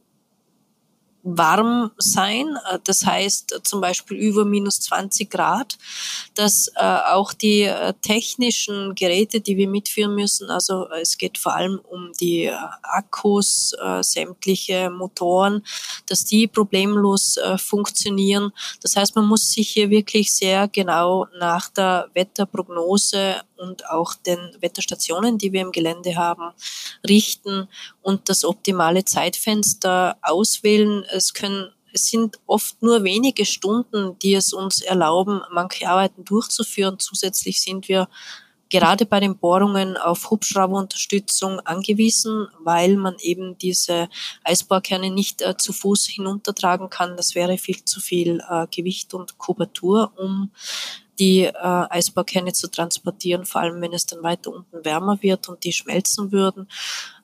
warm 1.37 1.91
sein, 1.99 2.57
äh, 2.71 2.79
das 2.85 3.05
heißt 3.05 3.53
äh, 3.53 3.63
zum 3.63 3.81
Beispiel 3.81 4.17
über 4.17 4.45
minus 4.45 4.81
20 4.81 5.31
Grad, 5.31 5.77
dass 6.35 6.69
äh, 6.77 6.81
auch 6.81 7.33
die 7.33 7.71
technischen 8.03 8.95
Geräte, 8.95 9.41
die 9.41 9.57
wir 9.57 9.69
mitführen 9.69 10.15
müssen, 10.15 10.51
also 10.51 10.89
es 11.01 11.19
geht 11.19 11.39
vor 11.39 11.55
allem 11.55 11.81
um 11.89 12.13
die 12.21 12.51
Akkus, 12.83 13.75
sämtliche 14.01 14.91
Motoren, 14.91 15.65
dass 16.07 16.25
die 16.25 16.47
problemlos 16.47 17.39
funktionieren. 17.57 18.53
Das 18.83 18.97
heißt, 18.97 19.17
man 19.17 19.27
muss 19.27 19.53
sich 19.53 19.71
hier 19.71 19.91
wirklich 19.91 20.33
sehr 20.33 20.69
genau 20.69 21.27
nach 21.39 21.69
der 21.71 22.09
Wetterprognose 22.15 23.43
und 23.59 23.89
auch 23.89 24.15
den 24.15 24.39
Wetterstationen, 24.61 25.39
die 25.39 25.53
wir 25.53 25.63
im 25.63 25.73
Gelände 25.73 26.17
haben, 26.17 26.53
richten 27.07 27.69
und 28.03 28.29
das 28.29 28.45
optimale 28.45 29.05
Zeitfenster 29.05 30.17
auswählen. 30.23 31.05
Es 31.19 31.35
können 31.35 31.73
es 31.93 32.07
sind 32.07 32.39
oft 32.47 32.83
nur 32.83 33.03
wenige 33.03 33.47
Stunden, 33.47 34.19
die 34.21 34.35
es 34.35 34.53
uns 34.53 34.83
erlauben, 34.83 35.41
manche 35.51 35.89
Arbeiten 35.89 36.25
durchzuführen. 36.25 36.99
Zusätzlich 36.99 37.63
sind 37.63 37.89
wir 37.89 38.09
gerade 38.71 39.07
bei 39.07 39.21
den 39.21 39.39
Bohrungen 39.39 39.97
auf 39.97 40.31
Hubschrauberunterstützung 40.31 41.61
angewiesen, 41.61 42.49
weil 42.61 42.97
man 42.97 43.17
eben 43.21 43.57
diese 43.59 44.09
Eisbohrkerne 44.45 45.11
nicht 45.11 45.43
äh, 45.43 45.57
zu 45.57 45.73
Fuß 45.73 46.07
hinuntertragen 46.07 46.91
kann. 46.91 47.17
Das 47.17 47.35
wäre 47.35 47.59
viel 47.59 47.85
zu 47.85 48.01
viel 48.01 48.43
äh, 48.49 48.67
Gewicht 48.71 49.15
und 49.15 49.39
Kubatur, 49.39 50.13
um 50.17 50.51
die 51.19 51.45
äh, 51.45 51.53
Eisbohrkerne 51.53 52.53
zu 52.53 52.71
transportieren, 52.71 53.45
vor 53.45 53.63
allem 53.63 53.81
wenn 53.81 53.93
es 53.93 54.07
dann 54.07 54.23
weiter 54.23 54.53
unten 54.53 54.85
wärmer 54.85 55.21
wird 55.23 55.49
und 55.49 55.65
die 55.65 55.73
schmelzen 55.73 56.31
würden. 56.31 56.69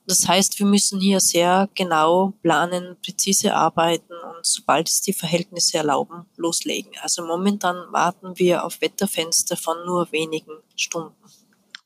Das 0.07 0.27
heißt, 0.27 0.59
wir 0.59 0.65
müssen 0.65 0.99
hier 0.99 1.19
sehr 1.19 1.69
genau 1.73 2.33
planen, 2.41 2.95
präzise 3.03 3.55
arbeiten 3.55 4.13
und 4.13 4.45
sobald 4.45 4.87
es 4.87 5.01
die 5.01 5.13
Verhältnisse 5.13 5.77
erlauben, 5.77 6.25
loslegen. 6.37 6.91
Also 7.01 7.25
momentan 7.25 7.75
warten 7.91 8.37
wir 8.37 8.63
auf 8.65 8.81
Wetterfenster 8.81 9.57
von 9.57 9.77
nur 9.85 10.11
wenigen 10.11 10.51
Stunden. 10.75 11.15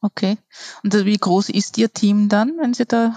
Okay. 0.02 0.38
Und 0.84 0.94
wie 1.06 1.18
groß 1.18 1.50
ist 1.50 1.78
Ihr 1.78 1.92
Team 1.92 2.30
dann, 2.30 2.58
wenn 2.58 2.74
Sie 2.74 2.86
da 2.86 3.16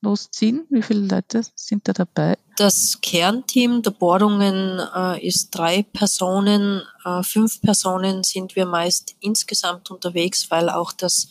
losziehen? 0.00 0.66
Wie 0.70 0.82
viele 0.82 1.06
Leute 1.06 1.42
sind 1.54 1.88
da 1.88 1.92
dabei? 1.92 2.36
Das 2.56 3.00
Kernteam 3.00 3.82
der 3.82 3.92
Bohrungen 3.92 4.80
äh, 4.94 5.26
ist 5.26 5.50
drei 5.50 5.82
Personen. 5.82 6.82
Äh, 7.04 7.22
fünf 7.22 7.60
Personen 7.60 8.24
sind 8.24 8.56
wir 8.56 8.66
meist 8.66 9.16
insgesamt 9.20 9.90
unterwegs, 9.90 10.50
weil 10.50 10.68
auch 10.68 10.92
das 10.92 11.28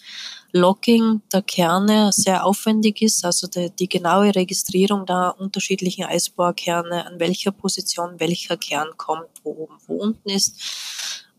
Logging 0.51 1.21
der 1.33 1.41
Kerne 1.41 2.12
sehr 2.12 2.45
aufwendig 2.45 3.01
ist, 3.01 3.25
also 3.25 3.47
die, 3.47 3.69
die 3.69 3.89
genaue 3.89 4.33
Registrierung 4.33 5.05
der 5.05 5.36
unterschiedlichen 5.38 6.05
Eisbohrkerne, 6.05 7.05
an 7.05 7.19
welcher 7.19 7.51
Position 7.51 8.19
welcher 8.19 8.57
Kern 8.57 8.89
kommt, 8.97 9.29
wo 9.43 9.51
oben, 9.51 9.77
wo 9.88 9.95
unten 9.95 10.29
ist. 10.29 10.55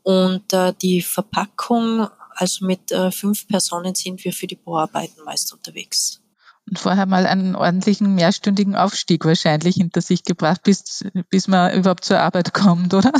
Und 0.02 0.52
äh, 0.52 0.72
die 0.80 1.02
Verpackung, 1.02 2.08
also 2.34 2.64
mit 2.66 2.92
äh, 2.92 3.10
fünf 3.10 3.46
Personen 3.48 3.94
sind 3.94 4.24
wir 4.24 4.32
für 4.32 4.46
die 4.46 4.56
Bohrarbeiten 4.56 5.24
meist 5.24 5.52
unterwegs 5.52 6.20
und 6.68 6.78
vorher 6.78 7.06
mal 7.06 7.26
einen 7.26 7.56
ordentlichen 7.56 8.14
mehrstündigen 8.14 8.76
Aufstieg 8.76 9.24
wahrscheinlich 9.24 9.76
hinter 9.76 10.00
sich 10.00 10.22
gebracht, 10.22 10.62
bis, 10.62 11.04
bis 11.30 11.48
man 11.48 11.74
überhaupt 11.74 12.04
zur 12.04 12.20
Arbeit 12.20 12.52
kommt, 12.52 12.94
oder? 12.94 13.12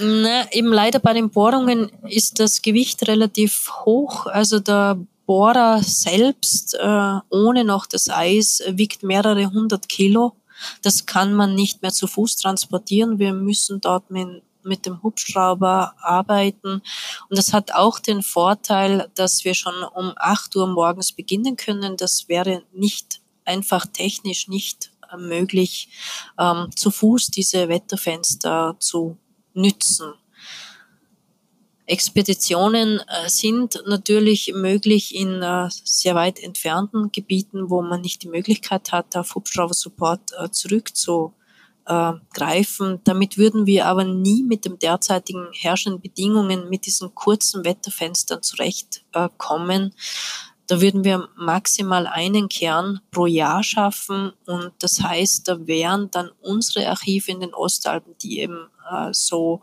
Na, 0.00 0.50
eben 0.52 0.72
leider 0.72 0.98
bei 0.98 1.12
den 1.12 1.30
Bohrungen 1.30 1.90
ist 2.08 2.40
das 2.40 2.62
Gewicht 2.62 3.06
relativ 3.06 3.70
hoch. 3.84 4.26
Also 4.26 4.58
der 4.58 4.98
Bohrer 5.28 5.82
selbst, 5.82 6.72
äh, 6.72 7.18
ohne 7.28 7.62
noch 7.62 7.84
das 7.84 8.08
Eis, 8.08 8.62
wiegt 8.66 9.02
mehrere 9.02 9.52
hundert 9.52 9.86
Kilo. 9.90 10.36
Das 10.80 11.04
kann 11.04 11.34
man 11.34 11.54
nicht 11.54 11.82
mehr 11.82 11.92
zu 11.92 12.06
Fuß 12.06 12.36
transportieren. 12.36 13.18
Wir 13.18 13.34
müssen 13.34 13.78
dort 13.82 14.10
mit 14.10 14.42
mit 14.62 14.86
dem 14.86 15.02
Hubschrauber 15.02 15.94
arbeiten. 16.00 16.82
Und 17.28 17.38
das 17.38 17.52
hat 17.52 17.72
auch 17.72 17.98
den 17.98 18.22
Vorteil, 18.22 19.10
dass 19.14 19.44
wir 19.44 19.54
schon 19.54 19.82
um 19.94 20.12
8 20.16 20.54
Uhr 20.56 20.66
morgens 20.66 21.12
beginnen 21.12 21.56
können. 21.56 21.96
Das 21.96 22.28
wäre 22.28 22.62
nicht 22.72 23.20
einfach 23.44 23.86
technisch 23.86 24.48
nicht 24.48 24.90
äh, 25.10 25.16
möglich, 25.16 25.88
ähm, 26.38 26.68
zu 26.74 26.90
Fuß 26.90 27.28
diese 27.28 27.68
Wetterfenster 27.68 28.76
zu 28.78 29.16
nützen. 29.54 30.12
Expeditionen 31.88 33.00
äh, 33.00 33.28
sind 33.28 33.82
natürlich 33.86 34.52
möglich 34.54 35.14
in 35.14 35.42
äh, 35.42 35.68
sehr 35.84 36.14
weit 36.14 36.38
entfernten 36.38 37.10
Gebieten, 37.12 37.70
wo 37.70 37.80
man 37.80 38.02
nicht 38.02 38.22
die 38.22 38.28
Möglichkeit 38.28 38.92
hat, 38.92 39.16
auf 39.16 39.34
Hubschrauber-Support 39.34 40.20
äh, 40.38 40.50
zurückzu 40.50 41.32
äh, 41.86 42.12
greifen. 42.34 43.00
Damit 43.04 43.38
würden 43.38 43.66
wir 43.66 43.86
aber 43.86 44.04
nie 44.04 44.42
mit 44.42 44.66
den 44.66 44.78
derzeitigen 44.78 45.48
herrschenden 45.52 46.02
Bedingungen, 46.02 46.68
mit 46.68 46.84
diesen 46.84 47.14
kurzen 47.14 47.64
Wetterfenstern 47.64 48.42
zurechtkommen. 48.42 49.94
Da 50.66 50.82
würden 50.82 51.02
wir 51.02 51.30
maximal 51.36 52.06
einen 52.06 52.50
Kern 52.50 53.00
pro 53.10 53.24
Jahr 53.24 53.64
schaffen 53.64 54.34
und 54.44 54.72
das 54.80 55.02
heißt, 55.02 55.48
da 55.48 55.66
wären 55.66 56.10
dann 56.10 56.30
unsere 56.42 56.86
Archive 56.86 57.30
in 57.30 57.40
den 57.40 57.54
Ostalpen, 57.54 58.14
die 58.18 58.40
eben 58.40 58.68
äh, 58.90 59.08
so 59.12 59.62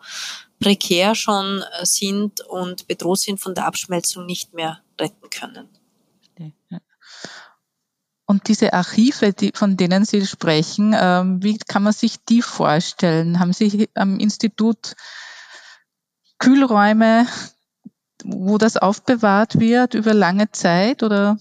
prekär 0.59 1.15
schon 1.15 1.61
äh, 1.61 1.85
sind 1.85 2.41
und 2.41 2.87
bedroht 2.87 3.19
sind 3.19 3.39
von 3.39 3.55
der 3.55 3.65
Abschmelzung, 3.65 4.25
nicht 4.25 4.53
mehr 4.53 4.81
retten 4.99 5.29
können. 5.29 5.69
Und 8.27 8.47
diese 8.47 8.73
Archive, 8.73 9.33
die, 9.33 9.51
von 9.53 9.77
denen 9.77 10.03
Sie 10.03 10.25
sprechen, 10.25 10.95
ähm, 10.99 11.43
wie 11.43 11.59
kann 11.59 11.83
man 11.83 11.93
sich 11.93 12.17
die 12.25 12.41
vorstellen? 12.41 13.39
Haben 13.39 13.53
Sie 13.53 13.87
am 13.93 14.19
Institut 14.19 14.95
Kühlräume, 16.39 17.27
wo 18.23 18.57
das 18.57 18.77
aufbewahrt 18.77 19.59
wird 19.59 19.93
über 19.93 20.13
lange 20.13 20.51
Zeit 20.51 21.03
oder? 21.03 21.37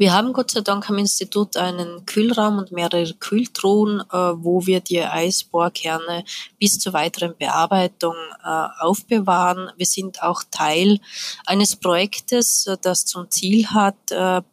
Wir 0.00 0.14
haben 0.14 0.32
Gott 0.32 0.52
sei 0.52 0.62
Dank 0.62 0.88
am 0.88 0.96
Institut 0.96 1.58
einen 1.58 2.06
Kühlraum 2.06 2.56
und 2.56 2.72
mehrere 2.72 3.12
Kühltruhen, 3.12 4.00
äh, 4.00 4.16
wo 4.16 4.64
wir 4.64 4.80
die 4.80 5.02
Eisbohrkerne 5.02 6.24
bis 6.58 6.78
zur 6.78 6.94
weiteren 6.94 7.36
Bearbeitung 7.36 8.14
äh, 8.42 8.48
aufbewahren. 8.78 9.70
Wir 9.76 9.84
sind 9.84 10.22
auch 10.22 10.42
Teil 10.50 11.00
eines 11.44 11.76
Projektes, 11.76 12.66
äh, 12.66 12.78
das 12.80 13.04
zum 13.04 13.30
Ziel 13.30 13.66
hat, 13.66 13.94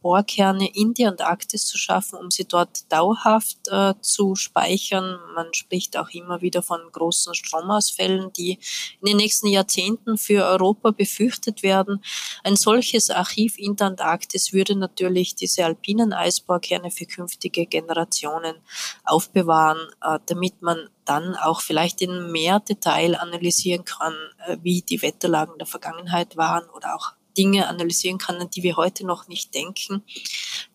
Bohrkerne 0.01 0.69
in 0.75 0.93
die 0.93 1.05
Antarktis 1.05 1.65
zu 1.65 1.77
schaffen, 1.77 2.19
um 2.19 2.29
sie 2.29 2.45
dort 2.45 2.91
dauerhaft 2.91 3.57
zu 4.01 4.35
speichern. 4.35 5.17
Man 5.33 5.53
spricht 5.53 5.97
auch 5.97 6.09
immer 6.09 6.41
wieder 6.41 6.61
von 6.61 6.79
großen 6.91 7.33
Stromausfällen, 7.33 8.33
die 8.33 8.59
in 9.01 9.07
den 9.07 9.17
nächsten 9.17 9.47
Jahrzehnten 9.47 10.17
für 10.17 10.45
Europa 10.45 10.91
befürchtet 10.91 11.63
werden. 11.63 12.03
Ein 12.43 12.55
solches 12.55 13.09
Archiv 13.09 13.57
in 13.57 13.75
der 13.75 13.87
Antarktis 13.87 14.53
würde 14.53 14.75
natürlich 14.75 15.36
diese 15.39 15.65
alpinen 15.65 16.13
Eisbohrkerne 16.13 16.91
für 16.91 17.05
künftige 17.05 17.65
Generationen 17.65 18.55
aufbewahren, 19.03 19.79
äh, 20.03 20.19
damit 20.25 20.61
man 20.61 20.89
dann 21.05 21.35
auch 21.35 21.61
vielleicht 21.61 22.01
in 22.01 22.31
mehr 22.31 22.59
Detail 22.59 23.15
analysieren 23.15 23.85
kann, 23.85 24.13
äh, 24.45 24.57
wie 24.61 24.81
die 24.81 25.01
Wetterlagen 25.01 25.57
der 25.57 25.67
Vergangenheit 25.67 26.37
waren 26.37 26.69
oder 26.69 26.95
auch 26.95 27.13
Dinge 27.37 27.67
analysieren 27.67 28.17
kann, 28.17 28.37
an 28.37 28.49
die 28.49 28.63
wir 28.63 28.75
heute 28.75 29.05
noch 29.05 29.27
nicht 29.27 29.53
denken. 29.53 30.03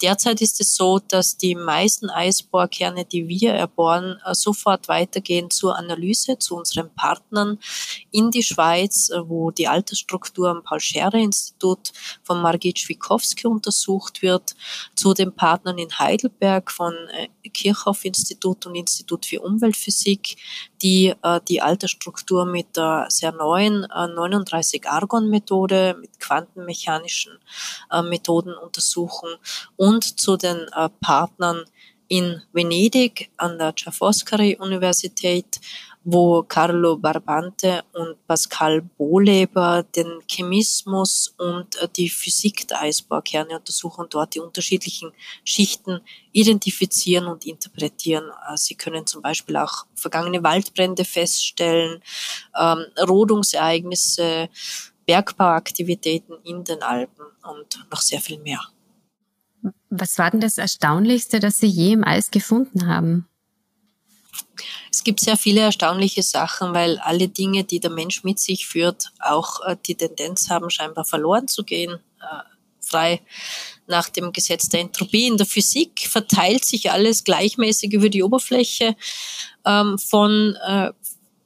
Derzeit 0.01 0.41
ist 0.41 0.61
es 0.61 0.75
so, 0.77 0.99
dass 0.99 1.37
die 1.37 1.55
meisten 1.55 2.11
Eisbohrkerne, 2.11 3.05
die 3.05 3.29
wir 3.29 3.53
erbohren, 3.53 4.19
äh, 4.25 4.35
sofort 4.35 4.89
weitergehen 4.89 5.51
zur 5.51 5.77
Analyse 5.77 6.39
zu 6.39 6.57
unseren 6.57 6.95
Partnern 6.95 7.59
in 8.11 8.31
die 8.31 8.43
Schweiz, 8.43 9.11
äh, 9.11 9.29
wo 9.29 9.51
die 9.51 9.69
Altersstruktur 9.69 10.51
am 10.51 10.63
Paul-Scherrer-Institut 10.63 11.93
von 12.23 12.41
Margit 12.41 12.79
Schwikowski 12.79 13.47
untersucht 13.47 14.23
wird, 14.23 14.55
zu 14.95 15.15
den 15.15 15.35
Partnern 15.35 15.79
in 15.79 15.99
Heidelberg 15.99 16.71
von 16.71 16.95
äh, 16.95 17.29
Kirchhoff-Institut 17.49 18.67
und 18.67 18.75
Institut 18.75 19.27
für 19.27 19.41
Umweltphysik, 19.41 20.37
die 20.83 21.15
die 21.49 21.63
Altersstruktur 21.63 22.45
mit 22.45 22.77
der 22.77 23.07
sehr 23.09 23.33
neuen 23.33 23.87
39-Argon-Methode 23.87 25.97
mit 26.01 26.19
Quanten 26.19 26.53
quantenmechanischen 26.53 27.39
äh, 27.91 28.03
Methoden 28.03 28.55
untersuchen 28.55 29.31
und 29.77 30.21
zu 30.21 30.37
den 30.37 30.67
äh, 30.75 30.89
Partnern 31.01 31.65
in 32.09 32.43
Venedig 32.53 33.31
an 33.39 33.59
der 33.59 33.73
Ca' 33.73 33.91
Foscari 33.91 34.59
Universität, 34.61 35.61
wo 36.05 36.43
Carlo 36.43 36.97
Barbante 36.97 37.85
und 37.93 38.27
Pascal 38.27 38.83
Bohleber 38.83 39.85
den 39.85 40.21
Chemismus 40.29 41.35
und 41.39 41.77
äh, 41.81 41.89
die 41.97 42.09
Physik 42.09 42.67
der 42.69 42.83
Eisbohrkerne 42.83 43.59
untersuchen, 43.59 44.07
dort 44.11 44.35
die 44.35 44.41
unterschiedlichen 44.41 45.13
Schichten 45.45 46.01
identifizieren 46.33 47.27
und 47.27 47.47
interpretieren. 47.47 48.25
Äh, 48.49 48.57
sie 48.57 48.75
können 48.75 49.07
zum 49.07 49.23
Beispiel 49.23 49.57
auch 49.57 49.87
vergangene 49.95 50.43
Waldbrände 50.43 51.05
feststellen, 51.05 52.03
ähm, 52.59 52.85
Rodungsereignisse, 53.01 54.49
Bergbauaktivitäten 55.07 56.37
in 56.45 56.65
den 56.65 56.83
Alpen 56.83 57.27
und 57.43 57.87
noch 57.91 58.01
sehr 58.01 58.21
viel 58.21 58.39
mehr. 58.39 58.61
Was 59.91 60.19
war 60.19 60.31
denn 60.31 60.41
das 60.41 60.59
Erstaunlichste, 60.59 61.39
das 61.39 61.59
Sie 61.59 61.67
je 61.67 61.93
im 61.93 62.05
Eis 62.05 62.31
gefunden 62.31 62.87
haben? 62.87 63.29
Es 64.91 65.05
gibt 65.05 65.21
sehr 65.21 65.37
viele 65.37 65.63
erstaunliche 65.63 66.23
Sachen, 66.23 66.75
weil 66.75 66.99
alle 66.99 67.29
Dinge, 67.29 67.65
die 67.65 67.81
der 67.81 67.91
Mensch 67.91 68.25
mit 68.25 68.39
sich 68.39 68.67
führt, 68.67 69.13
auch 69.21 69.61
äh, 69.65 69.77
die 69.87 69.95
Tendenz 69.95 70.51
haben, 70.51 70.71
scheinbar 70.71 71.05
verloren 71.05 71.49
zu 71.49 71.65
gehen. 71.65 71.93
Äh, 72.21 72.53
frei 72.81 73.23
nach 73.87 74.09
dem 74.09 74.33
Gesetz 74.33 74.69
der 74.69 74.81
Entropie. 74.81 75.27
In 75.27 75.37
der 75.37 75.47
Physik 75.47 76.07
verteilt 76.09 76.65
sich 76.65 76.91
alles 76.91 77.25
gleichmäßig 77.25 77.93
über 77.93 78.09
die 78.09 78.23
Oberfläche 78.23 78.97
ähm, 79.65 79.99
von 79.99 80.57
äh, 80.67 80.91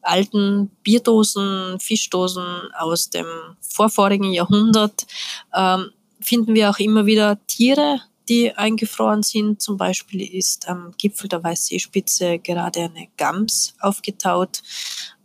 alten 0.02 0.68
Bierdosen, 0.82 1.78
Fischdosen 1.80 2.44
aus 2.78 3.10
dem 3.10 3.26
vorvorigen 3.60 4.32
Jahrhundert. 4.32 5.06
Ähm, 5.54 5.90
finden 6.20 6.54
wir 6.54 6.70
auch 6.70 6.78
immer 6.78 7.06
wieder 7.06 7.38
Tiere, 7.46 8.00
die 8.28 8.52
eingefroren 8.52 9.22
sind. 9.22 9.62
Zum 9.62 9.76
Beispiel 9.76 10.22
ist 10.22 10.68
am 10.68 10.92
Gipfel 10.98 11.28
der 11.28 11.42
Weißseespitze 11.42 12.38
gerade 12.38 12.80
eine 12.80 13.08
Gams 13.16 13.74
aufgetaut. 13.80 14.62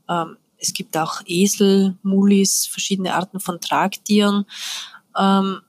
Ähm, 0.10 0.38
es 0.58 0.74
gibt 0.74 0.96
auch 0.96 1.22
Esel, 1.26 1.98
Mulis, 2.04 2.68
verschiedene 2.68 3.16
Arten 3.16 3.40
von 3.40 3.60
Tragtieren. 3.60 4.46
Ähm, 5.18 5.62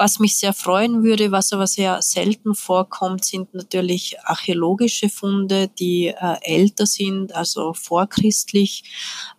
was 0.00 0.20
mich 0.20 0.36
sehr 0.36 0.52
freuen 0.52 1.02
würde, 1.02 1.32
was 1.32 1.52
aber 1.52 1.66
sehr 1.66 2.00
selten 2.02 2.54
vorkommt, 2.54 3.24
sind 3.24 3.52
natürlich 3.52 4.16
archäologische 4.20 5.08
Funde, 5.08 5.66
die 5.66 6.06
äh, 6.06 6.36
älter 6.42 6.86
sind, 6.86 7.34
also 7.34 7.72
vorchristlich. 7.74 8.84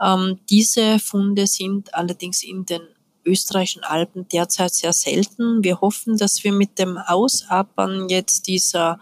Ähm, 0.02 0.40
diese 0.50 1.00
Funde 1.00 1.48
sind 1.48 1.94
allerdings 1.94 2.44
in 2.44 2.66
den 2.66 2.82
österreichischen 3.26 3.84
Alpen 3.84 4.28
derzeit 4.28 4.74
sehr 4.74 4.94
selten. 4.94 5.64
Wir 5.64 5.82
hoffen, 5.82 6.18
dass 6.18 6.44
wir 6.44 6.52
mit 6.52 6.80
dem 6.80 6.98
Ausabern 6.98 8.10
jetzt 8.10 8.48
dieser 8.48 9.00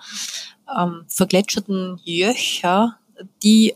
ähm, 0.77 1.05
vergletscherten 1.07 1.99
Jöcher, 2.03 2.97
die 3.43 3.75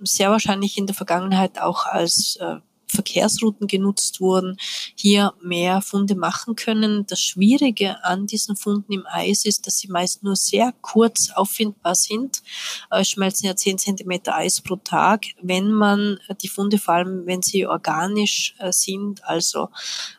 sehr 0.00 0.30
wahrscheinlich 0.30 0.78
in 0.78 0.86
der 0.86 0.94
Vergangenheit 0.94 1.60
auch 1.60 1.86
als 1.86 2.36
äh, 2.36 2.56
Verkehrsrouten 2.88 3.66
genutzt 3.66 4.20
wurden, 4.20 4.56
hier 4.94 5.34
mehr 5.42 5.82
Funde 5.82 6.14
machen 6.14 6.56
können. 6.56 7.06
Das 7.06 7.20
Schwierige 7.20 8.02
an 8.04 8.26
diesen 8.26 8.56
Funden 8.56 8.92
im 8.92 9.06
Eis 9.06 9.44
ist, 9.44 9.66
dass 9.66 9.78
sie 9.78 9.88
meist 9.88 10.22
nur 10.22 10.36
sehr 10.36 10.72
kurz 10.80 11.30
auffindbar 11.30 11.94
sind. 11.94 12.42
Es 12.90 13.10
schmelzen 13.10 13.46
ja 13.46 13.56
10 13.56 13.78
Zentimeter 13.78 14.34
Eis 14.34 14.60
pro 14.60 14.76
Tag. 14.76 15.26
Wenn 15.42 15.72
man 15.72 16.18
die 16.42 16.48
Funde, 16.48 16.78
vor 16.78 16.94
allem 16.94 17.26
wenn 17.26 17.42
sie 17.42 17.66
organisch 17.66 18.54
äh, 18.58 18.72
sind, 18.72 19.24
also 19.24 19.68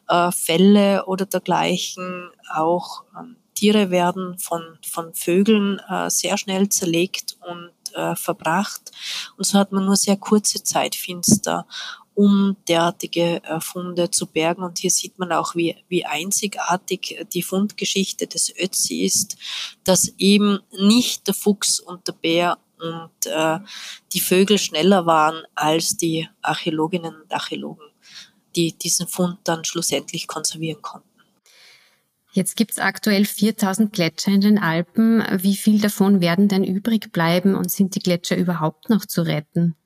äh, 0.07 0.31
Fälle 0.31 1.05
oder 1.05 1.25
dergleichen, 1.25 2.29
auch 2.53 3.03
ähm, 3.17 3.35
Tiere 3.55 3.89
werden 3.89 4.37
von, 4.39 4.61
von 4.87 5.13
Vögeln 5.13 5.79
äh, 5.89 6.09
sehr 6.09 6.37
schnell 6.37 6.69
zerlegt 6.69 7.37
und 7.47 7.71
verbracht. 8.13 8.91
Und 9.35 9.45
so 9.45 9.57
hat 9.57 9.71
man 9.71 9.83
nur 9.83 9.95
sehr 9.95 10.15
kurze 10.15 10.61
Zeit 10.61 10.93
finster 10.93 11.65
um 12.19 12.57
derartige 12.67 13.41
äh, 13.45 13.61
Funde 13.61 14.11
zu 14.11 14.27
bergen. 14.27 14.61
Und 14.61 14.79
hier 14.79 14.91
sieht 14.91 15.17
man 15.19 15.31
auch, 15.31 15.55
wie, 15.55 15.77
wie 15.87 16.05
einzigartig 16.05 17.25
die 17.33 17.41
Fundgeschichte 17.41 18.27
des 18.27 18.53
Ötzi 18.59 19.05
ist, 19.05 19.37
dass 19.85 20.09
eben 20.17 20.59
nicht 20.77 21.27
der 21.27 21.33
Fuchs 21.33 21.79
und 21.79 22.05
der 22.09 22.11
Bär 22.11 22.57
und 22.77 23.25
äh, 23.25 23.59
die 24.11 24.19
Vögel 24.19 24.57
schneller 24.57 25.05
waren 25.05 25.43
als 25.55 25.95
die 25.95 26.27
Archäologinnen 26.41 27.21
und 27.21 27.33
Archäologen, 27.33 27.87
die 28.53 28.77
diesen 28.77 29.07
Fund 29.07 29.37
dann 29.45 29.63
schlussendlich 29.63 30.27
konservieren 30.27 30.81
konnten. 30.81 31.07
Jetzt 32.33 32.57
gibt 32.57 32.71
es 32.71 32.79
aktuell 32.79 33.23
4000 33.23 33.93
Gletscher 33.93 34.31
in 34.33 34.41
den 34.41 34.59
Alpen. 34.59 35.23
Wie 35.41 35.55
viel 35.55 35.79
davon 35.79 36.19
werden 36.19 36.49
denn 36.49 36.65
übrig 36.65 37.13
bleiben 37.13 37.55
und 37.55 37.71
sind 37.71 37.95
die 37.95 38.01
Gletscher 38.01 38.35
überhaupt 38.35 38.89
noch 38.89 39.05
zu 39.05 39.21
retten? 39.21 39.77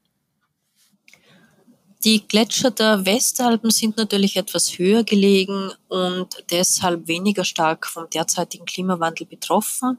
Die 2.03 2.27
Gletscher 2.27 2.71
der 2.71 3.05
Westalpen 3.05 3.71
sind 3.71 3.95
natürlich 3.95 4.35
etwas 4.35 4.77
höher 4.77 5.05
gelegen 5.05 5.71
und 5.87 6.27
deshalb 6.51 7.07
weniger 7.07 7.45
stark 7.45 7.87
vom 7.87 8.09
derzeitigen 8.09 8.65
Klimawandel 8.65 9.25
betroffen. 9.25 9.97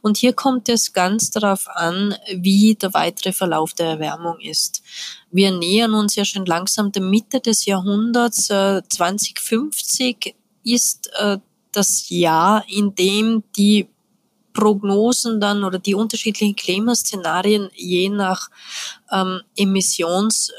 Und 0.00 0.16
hier 0.16 0.32
kommt 0.32 0.70
es 0.70 0.94
ganz 0.94 1.30
darauf 1.30 1.68
an, 1.68 2.14
wie 2.34 2.74
der 2.74 2.94
weitere 2.94 3.32
Verlauf 3.32 3.74
der 3.74 3.88
Erwärmung 3.88 4.40
ist. 4.40 4.82
Wir 5.30 5.50
nähern 5.50 5.92
uns 5.92 6.14
ja 6.14 6.24
schon 6.24 6.46
langsam 6.46 6.90
der 6.90 7.02
Mitte 7.02 7.40
des 7.40 7.66
Jahrhunderts. 7.66 8.46
2050 8.46 10.26
äh, 10.26 10.34
ist 10.64 11.10
äh, 11.18 11.36
das 11.70 12.08
Jahr, 12.08 12.64
in 12.66 12.94
dem 12.94 13.42
die 13.56 13.88
Prognosen 14.54 15.40
dann 15.40 15.64
oder 15.64 15.78
die 15.78 15.94
unterschiedlichen 15.94 16.56
Klimaszenarien 16.56 17.70
je 17.74 18.08
nach 18.08 18.50
ähm, 19.10 19.40
Emissions 19.56 20.50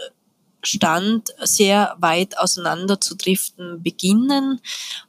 Stand 0.64 1.34
sehr 1.42 1.96
weit 2.00 2.38
auseinander 2.38 3.00
zu 3.00 3.16
driften 3.16 3.84
beginnen. 3.84 4.60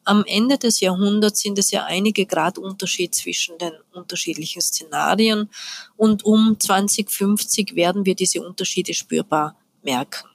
Am 0.05 0.25
Ende 0.27 0.59
des 0.59 0.81
Jahrhunderts 0.81 1.41
sind 1.41 1.59
es 1.59 1.71
ja 1.71 1.85
einige 1.85 2.27
Grad 2.27 2.59
Unterschied 2.59 3.15
zwischen 3.15 3.57
den 3.59 3.73
unterschiedlichen 3.93 4.61
Szenarien 4.61 5.49
und 5.97 6.25
um 6.25 6.59
2050 6.59 7.77
werden 7.77 8.05
wir 8.05 8.15
diese 8.15 8.43
Unterschiede 8.43 8.95
spürbar 8.95 9.57
merken. 9.83 10.29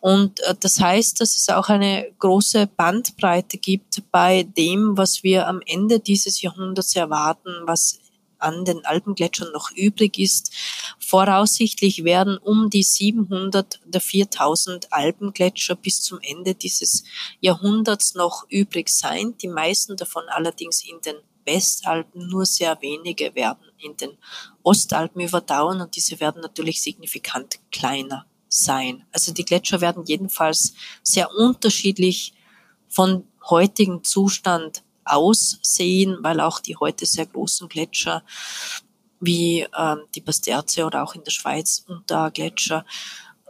Und 0.00 0.40
äh, 0.40 0.54
das 0.58 0.80
heißt, 0.80 1.20
dass 1.20 1.36
es 1.36 1.48
auch 1.48 1.68
eine 1.68 2.10
große 2.18 2.68
Bandbreite 2.76 3.58
gibt 3.58 4.02
bei 4.10 4.42
dem, 4.42 4.96
was 4.96 5.22
wir 5.22 5.46
am 5.46 5.60
Ende 5.66 6.00
dieses 6.00 6.40
Jahrhunderts 6.40 6.96
erwarten, 6.96 7.50
was 7.64 8.00
an 8.38 8.64
den 8.64 8.84
Alpengletschern 8.84 9.52
noch 9.52 9.70
übrig 9.72 10.18
ist. 10.18 10.52
Voraussichtlich 10.98 12.04
werden 12.04 12.38
um 12.38 12.70
die 12.70 12.82
700 12.82 13.80
der 13.84 14.00
4000 14.00 14.92
Alpengletscher 14.92 15.76
bis 15.76 16.02
zum 16.02 16.18
Ende 16.22 16.54
dieses 16.54 17.04
Jahrhunderts 17.40 18.14
noch 18.14 18.46
übrig 18.48 18.88
sein. 18.88 19.36
Die 19.38 19.48
meisten 19.48 19.96
davon 19.96 20.24
allerdings 20.28 20.84
in 20.84 21.00
den 21.00 21.16
Westalpen, 21.44 22.28
nur 22.28 22.44
sehr 22.44 22.76
wenige 22.82 23.34
werden 23.34 23.64
in 23.78 23.96
den 23.96 24.18
Ostalpen 24.62 25.22
überdauern 25.22 25.80
und 25.80 25.96
diese 25.96 26.20
werden 26.20 26.42
natürlich 26.42 26.82
signifikant 26.82 27.58
kleiner 27.72 28.26
sein. 28.48 29.04
Also 29.12 29.32
die 29.32 29.44
Gletscher 29.44 29.80
werden 29.80 30.04
jedenfalls 30.06 30.74
sehr 31.02 31.34
unterschiedlich 31.34 32.34
von 32.88 33.24
heutigen 33.48 34.04
Zustand 34.04 34.82
aussehen, 35.08 36.18
weil 36.22 36.40
auch 36.40 36.60
die 36.60 36.76
heute 36.76 37.06
sehr 37.06 37.26
großen 37.26 37.68
Gletscher 37.68 38.22
wie 39.20 39.66
ähm, 39.76 40.02
die 40.14 40.20
Basterze 40.20 40.84
oder 40.84 41.02
auch 41.02 41.14
in 41.14 41.24
der 41.24 41.30
Schweiz 41.30 41.84
Untergletscher 41.88 42.84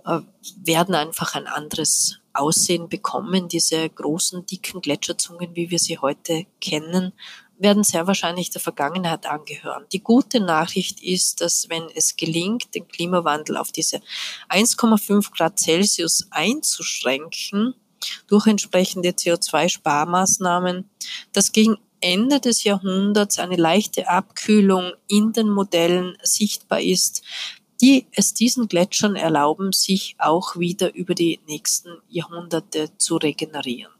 äh, 0.06 0.20
werden 0.64 0.94
einfach 0.94 1.34
ein 1.34 1.46
anderes 1.46 2.18
Aussehen 2.32 2.88
bekommen. 2.88 3.48
Diese 3.48 3.88
großen, 3.88 4.46
dicken 4.46 4.80
Gletscherzungen, 4.80 5.54
wie 5.54 5.70
wir 5.70 5.78
sie 5.78 5.98
heute 5.98 6.46
kennen, 6.60 7.12
werden 7.58 7.82
sehr 7.82 8.06
wahrscheinlich 8.06 8.50
der 8.50 8.60
Vergangenheit 8.60 9.26
angehören. 9.26 9.84
Die 9.92 10.02
gute 10.02 10.40
Nachricht 10.40 11.02
ist, 11.02 11.40
dass 11.40 11.68
wenn 11.68 11.88
es 11.94 12.16
gelingt, 12.16 12.74
den 12.74 12.86
Klimawandel 12.86 13.56
auf 13.56 13.72
diese 13.72 14.00
1,5 14.48 15.32
Grad 15.36 15.58
Celsius 15.58 16.28
einzuschränken, 16.30 17.74
durch 18.26 18.46
entsprechende 18.46 19.10
CO2-Sparmaßnahmen, 19.10 20.84
dass 21.32 21.52
gegen 21.52 21.76
Ende 22.00 22.40
des 22.40 22.64
Jahrhunderts 22.64 23.38
eine 23.38 23.56
leichte 23.56 24.08
Abkühlung 24.08 24.92
in 25.08 25.32
den 25.32 25.50
Modellen 25.50 26.16
sichtbar 26.22 26.80
ist, 26.80 27.22
die 27.80 28.06
es 28.12 28.34
diesen 28.34 28.68
Gletschern 28.68 29.16
erlauben, 29.16 29.72
sich 29.72 30.16
auch 30.18 30.56
wieder 30.56 30.94
über 30.94 31.14
die 31.14 31.40
nächsten 31.46 31.90
Jahrhunderte 32.08 32.90
zu 32.98 33.16
regenerieren. 33.16 33.92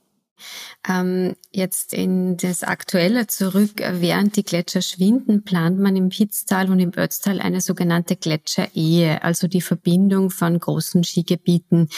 Ähm, 0.89 1.37
jetzt 1.53 1.93
in 1.93 2.37
das 2.37 2.63
Aktuelle 2.63 3.27
zurück, 3.27 3.73
während 3.77 4.37
die 4.37 4.45
Gletscher 4.45 4.83
schwinden, 4.83 5.45
plant 5.45 5.79
man 5.79 5.97
im 5.97 6.09
Pitztal 6.09 6.71
und 6.71 6.81
im 6.81 6.93
Ötztal 6.97 7.41
eine 7.41 7.61
sogenannte 7.61 8.17
Gletscherehe, 8.17 9.23
also 9.23 9.49
die 9.49 9.61
Verbindung 9.61 10.31
von 10.31 10.59
großen 10.59 11.05
Skigebieten. 11.05 11.89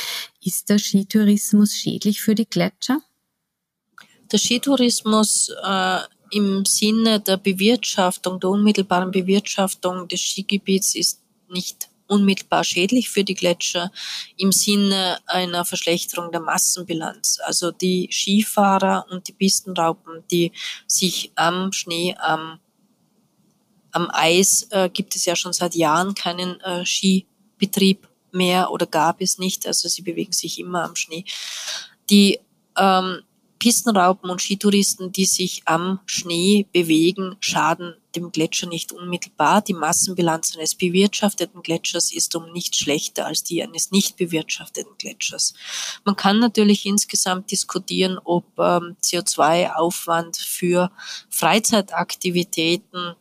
Ist 0.42 0.70
der 0.70 0.79
Skitourismus 0.79 1.74
schädlich 1.74 2.20
für 2.20 2.35
die 2.35 2.46
Gletscher? 2.46 3.00
Der 4.33 4.38
Skitourismus 4.38 5.53
äh, 5.62 5.98
im 6.31 6.64
Sinne 6.64 7.20
der 7.20 7.37
Bewirtschaftung, 7.37 8.40
der 8.40 8.50
unmittelbaren 8.50 9.11
Bewirtschaftung 9.11 10.09
des 10.09 10.20
Skigebiets 10.20 10.94
ist 10.94 11.20
nicht 11.48 11.89
unmittelbar 12.11 12.64
schädlich 12.64 13.09
für 13.09 13.23
die 13.23 13.35
Gletscher 13.35 13.92
im 14.37 14.51
Sinne 14.51 15.18
einer 15.27 15.64
Verschlechterung 15.64 16.33
der 16.33 16.40
Massenbilanz. 16.40 17.38
Also 17.44 17.70
die 17.70 18.09
Skifahrer 18.11 19.07
und 19.11 19.29
die 19.29 19.33
Pistenraupen, 19.33 20.25
die 20.31 20.53
sich 20.87 21.31
am 21.37 21.73
Schnee, 21.73 22.16
am, 22.18 22.59
am 23.92 24.09
Eis, 24.11 24.66
äh, 24.70 24.90
gibt 24.90 25.14
es 25.14 25.25
ja 25.25 25.37
schon 25.37 25.53
seit 25.53 25.75
Jahren 25.77 26.14
keinen 26.14 26.61
äh, 26.61 26.85
Skibetrieb 26.85 28.09
mehr 28.33 28.70
oder 28.73 28.87
gab 28.87 29.20
es 29.20 29.38
nicht. 29.38 29.66
Also 29.66 29.88
sie 29.88 30.03
bewegen 30.03 30.33
sich 30.33 30.59
immer 30.59 30.85
am 30.85 30.96
Schnee. 30.96 31.25
Die 32.11 32.40
ähm, 32.77 33.23
Pistenraupen 33.61 34.31
und 34.31 34.40
Skitouristen, 34.40 35.12
die 35.12 35.27
sich 35.27 35.62
am 35.66 36.01
Schnee 36.07 36.66
bewegen, 36.73 37.37
schaden 37.38 37.94
dem 38.16 38.33
Gletscher 38.33 38.66
nicht 38.66 38.92
unmittelbar. 38.92 39.62
Die 39.62 39.75
Massenbilanz 39.75 40.57
eines 40.57 40.75
bewirtschafteten 40.75 41.62
Gletschers 41.62 42.12
ist 42.12 42.35
um 42.35 42.53
nicht 42.53 42.77
schlechter 42.77 43.27
als 43.27 43.42
die 43.42 43.62
eines 43.62 43.90
nicht 43.90 44.16
bewirtschafteten 44.16 44.92
Gletschers. 44.99 45.55
Man 46.05 46.16
kann 46.16 46.38
natürlich 46.38 46.87
insgesamt 46.87 47.51
diskutieren, 47.51 48.18
ob 48.25 48.44
ähm, 48.59 48.96
CO2-Aufwand 49.03 50.37
für 50.37 50.90
Freizeitaktivitäten 51.29 53.14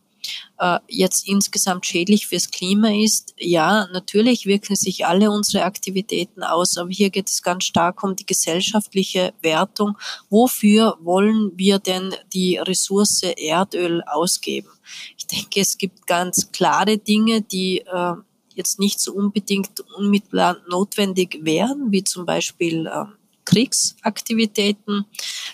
äh, 0.60 0.78
jetzt 0.88 1.26
insgesamt 1.26 1.86
schädlich 1.86 2.26
fürs 2.26 2.50
Klima 2.50 2.92
ist. 2.92 3.34
Ja, 3.38 3.88
natürlich 3.92 4.44
wirken 4.44 4.76
sich 4.76 5.06
alle 5.06 5.30
unsere 5.30 5.64
Aktivitäten 5.64 6.42
aus, 6.42 6.76
aber 6.76 6.90
hier 6.90 7.08
geht 7.10 7.28
es 7.30 7.42
ganz 7.42 7.64
stark 7.64 8.04
um 8.04 8.14
die 8.14 8.26
gesellschaftliche 8.26 9.32
Wertung. 9.40 9.96
Wofür 10.28 10.98
wollen 11.00 11.52
wir 11.56 11.78
denn 11.78 12.14
die 12.34 12.58
Ressource 12.58 13.22
Erdöl 13.22 14.02
ausgeben? 14.02 14.68
Ich 15.16 15.26
denke, 15.26 15.60
es 15.60 15.78
gibt 15.78 16.06
ganz 16.06 16.52
klare 16.52 16.98
Dinge, 16.98 17.40
die 17.40 17.78
äh, 17.78 18.12
jetzt 18.54 18.78
nicht 18.78 19.00
so 19.00 19.14
unbedingt 19.14 19.80
unmittelbar 19.96 20.58
notwendig 20.68 21.38
wären, 21.40 21.90
wie 21.90 22.04
zum 22.04 22.26
Beispiel 22.26 22.86
äh, 22.86 23.04
Kriegsaktivitäten, 23.50 25.06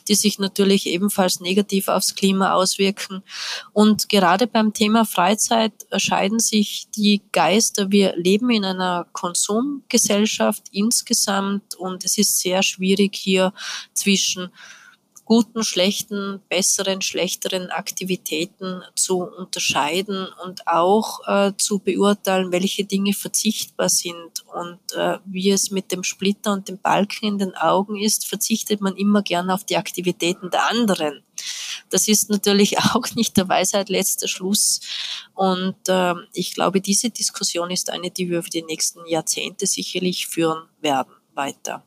die 0.07 0.15
sich 0.15 0.39
natürlich 0.39 0.87
ebenfalls 0.87 1.41
negativ 1.41 1.89
aufs 1.89 2.15
Klima 2.15 2.53
auswirken. 2.53 3.23
Und 3.73 4.11
gerade 4.11 4.47
beim 4.47 4.75
Thema 4.75 5.07
Freizeit 5.07 5.73
scheiden 5.97 6.39
sich 6.39 6.89
die 6.95 7.23
Geister. 7.33 7.91
Wir 7.91 8.15
leben 8.17 8.51
in 8.51 8.67
einer 8.67 9.07
Konsumgesellschaft 9.13 10.65
insgesamt 10.73 11.75
und 11.77 12.05
es 12.05 12.19
ist 12.19 12.39
sehr 12.39 12.63
schwierig 12.63 13.17
hier 13.17 13.55
zwischen 13.95 14.51
guten, 15.27 15.65
schlechten, 15.65 16.41
besseren, 16.49 17.03
schlechteren 17.03 17.71
Aktivitäten 17.71 18.83
zu 18.95 19.19
unterscheiden 19.19 20.29
und 20.45 20.67
auch 20.69 21.27
äh, 21.27 21.53
zu 21.59 21.81
beurteilen, 21.81 22.53
welche 22.53 22.85
Dinge 22.85 23.13
verzichtbar 23.13 23.89
sind. 23.89 24.45
Und 24.55 24.79
äh, 24.97 25.19
wie 25.27 25.51
es 25.51 25.73
mit 25.73 25.91
dem 25.91 26.05
Splitter 26.05 26.53
und 26.53 26.69
dem 26.69 26.79
Balken 26.79 27.27
in 27.27 27.39
den 27.39 27.55
Augen 27.57 28.01
ist, 28.01 28.27
verzichtet 28.27 28.81
man 28.81 28.97
immer 28.97 29.23
gern 29.23 29.51
auf 29.51 29.65
die 29.65 29.77
Aktivitäten 29.77 30.49
der 30.51 30.71
anderen. 30.71 31.25
Das 31.91 32.07
ist 32.07 32.31
natürlich 32.31 32.79
auch 32.95 33.15
nicht 33.17 33.37
der 33.37 33.49
Weisheit 33.49 33.89
letzter 33.89 34.29
Schluss. 34.29 34.81
Und 35.35 35.77
äh, 35.89 36.15
ich 36.35 36.55
glaube, 36.55 36.81
diese 36.81 37.11
Diskussion 37.11 37.73
ist 37.73 37.91
eine, 37.91 38.13
die 38.13 38.31
wir 38.31 38.45
für 38.45 38.51
die 38.51 38.63
nächsten 38.63 39.05
Jahrzehnte 39.07 39.67
sicherlich 39.67 40.29
führen 40.29 40.69
werden 40.81 41.13
weiter 41.35 41.85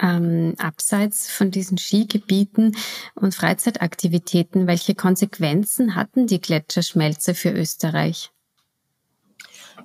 ähm, 0.00 0.54
abseits 0.58 1.30
von 1.30 1.50
diesen 1.50 1.76
Skigebieten 1.78 2.76
und 3.14 3.34
Freizeitaktivitäten, 3.34 4.66
welche 4.66 4.94
Konsequenzen 4.94 5.94
hatten 5.94 6.26
die 6.26 6.40
Gletscherschmelze 6.40 7.34
für 7.34 7.50
Österreich? 7.50 8.30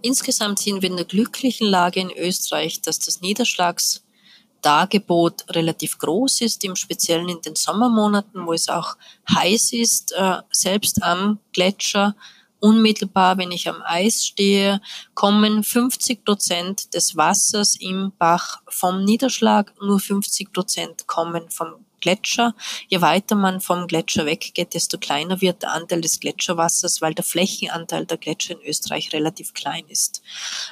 Insgesamt 0.01 0.59
sind 0.59 0.81
wir 0.81 0.89
in 0.89 0.97
der 0.97 1.05
glücklichen 1.05 1.67
Lage 1.67 1.99
in 1.99 2.09
Österreich, 2.11 2.81
dass 2.81 2.97
das 2.99 3.19
Niederschlagsdargebot 3.21 5.55
relativ 5.55 5.99
groß 5.99 6.41
ist, 6.41 6.63
im 6.63 6.75
Speziellen 6.75 7.29
in 7.29 7.39
den 7.41 7.55
Sommermonaten, 7.55 8.47
wo 8.47 8.53
es 8.53 8.67
auch 8.67 8.97
heiß 9.29 9.73
ist. 9.73 10.13
Äh, 10.13 10.37
selbst 10.51 11.03
am 11.03 11.37
Gletscher 11.53 12.15
unmittelbar, 12.61 13.37
wenn 13.37 13.51
ich 13.51 13.67
am 13.67 13.81
Eis 13.83 14.25
stehe, 14.25 14.81
kommen 15.13 15.63
50 15.63 16.23
Prozent 16.23 16.93
des 16.93 17.17
Wassers 17.17 17.75
im 17.79 18.13
Bach 18.17 18.61
vom 18.69 19.03
Niederschlag, 19.03 19.73
nur 19.81 19.99
50 19.99 20.53
Prozent 20.53 21.07
kommen 21.07 21.49
vom 21.49 21.85
Gletscher. 22.01 22.53
Je 22.87 22.99
weiter 23.01 23.35
man 23.35 23.61
vom 23.61 23.87
Gletscher 23.87 24.25
weggeht, 24.25 24.73
desto 24.73 24.97
kleiner 24.97 25.39
wird 25.39 25.63
der 25.63 25.71
Anteil 25.71 26.01
des 26.01 26.19
Gletscherwassers, 26.19 27.01
weil 27.01 27.13
der 27.13 27.23
Flächenanteil 27.23 28.05
der 28.05 28.17
Gletscher 28.17 28.55
in 28.55 28.67
Österreich 28.67 29.13
relativ 29.13 29.53
klein 29.53 29.85
ist. 29.87 30.21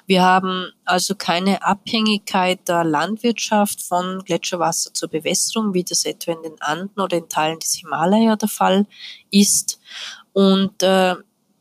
Wir 0.05 0.23
haben 0.23 0.71
also 0.83 1.15
keine 1.15 1.63
Abhängigkeit 1.63 2.67
der 2.67 2.83
Landwirtschaft 2.83 3.81
von 3.81 4.23
Gletscherwasser 4.25 4.93
zur 4.93 5.09
Bewässerung, 5.09 5.73
wie 5.73 5.83
das 5.83 6.03
etwa 6.03 6.33
in 6.33 6.43
den 6.43 6.61
Anden 6.61 6.99
oder 6.99 7.17
in 7.17 7.29
Teilen 7.29 7.59
des 7.59 7.75
Himalaya 7.75 8.35
der 8.35 8.49
Fall 8.49 8.87
ist. 9.29 9.79
Und 10.33 10.83
äh, 10.83 11.15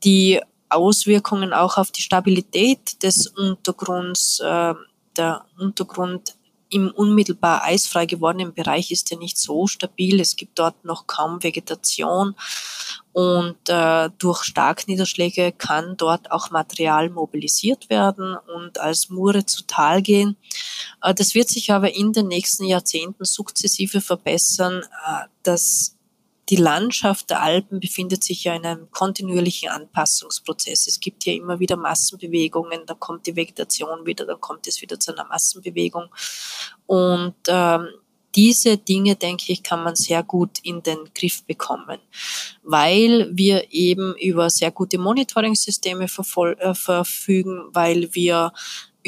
die 0.05 0.41
Auswirkungen 0.69 1.53
auch 1.53 1.79
auf 1.79 1.91
die 1.91 2.03
Stabilität 2.03 3.03
des 3.03 3.27
Untergrunds. 3.27 4.41
Äh, 4.41 4.75
der 5.17 5.45
Untergrund 5.59 6.37
im 6.71 6.91
unmittelbar 6.91 7.63
eisfrei 7.65 8.07
gewordenen 8.07 8.53
Bereich 8.53 8.91
ist 8.91 9.11
ja 9.11 9.17
nicht 9.17 9.39
so 9.39 9.67
stabil. 9.67 10.21
Es 10.21 10.37
gibt 10.37 10.59
dort 10.59 10.85
noch 10.85 11.07
kaum 11.07 11.43
Vegetation 11.43 12.35
und 13.13 13.57
äh, 13.69 14.11
durch 14.19 14.45
Starkniederschläge 14.45 15.53
kann 15.53 15.97
dort 15.97 16.31
auch 16.31 16.51
Material 16.51 17.11
mobilisiert 17.11 17.89
werden 17.91 18.37
und 18.55 18.79
als 18.79 19.09
Mure 19.09 19.47
zu 19.47 19.67
Tal 19.67 20.03
gehen. 20.03 20.37
Äh, 21.03 21.15
das 21.15 21.35
wird 21.35 21.49
sich 21.49 21.73
aber 21.73 21.95
in 21.95 22.13
den 22.13 22.29
nächsten 22.29 22.65
Jahrzehnten 22.65 23.25
sukzessive 23.25 24.01
verbessern. 24.01 24.83
Äh, 24.83 25.25
das 25.43 25.97
die 26.49 26.57
Landschaft 26.57 27.31
der 27.31 27.43
Alpen 27.43 27.81
befindet 27.81 28.25
sich 28.25 28.45
ja 28.45 28.55
in 28.55 28.65
einem 28.65 28.91
kontinuierlichen 28.91 29.69
Anpassungsprozess. 29.69 30.87
Es 30.87 31.01
gibt 31.01 31.25
hier 31.25 31.35
immer 31.35 31.61
wieder 31.61 31.77
Massenbewegungen, 31.77 32.87
da 32.87 32.95
kommt 32.95 33.27
die 33.27 33.37
Vegetation 33.37 34.07
wieder, 34.07 34.25
dann 34.25 34.41
kommt 34.41 34.67
es 34.67 34.81
wieder 34.81 34.99
zu 34.99 35.13
einer 35.13 35.27
Massenbewegung. 35.27 36.07
Und 36.87 37.35
ähm, 37.49 37.89
diese 38.35 38.77
Dinge, 38.77 39.17
denke 39.17 39.53
ich, 39.53 39.63
kann 39.63 39.83
man 39.83 39.97
sehr 39.97 40.23
gut 40.23 40.59
in 40.63 40.83
den 40.83 40.99
Griff 41.15 41.45
bekommen, 41.45 41.99
weil 42.63 43.29
wir 43.33 43.73
eben 43.73 44.15
über 44.17 44.51
sehr 44.51 44.71
gute 44.71 44.99
Monitoring-Systeme 44.99 46.05
äh, 46.05 46.75
verfügen, 46.75 47.69
weil 47.73 48.15
wir 48.15 48.53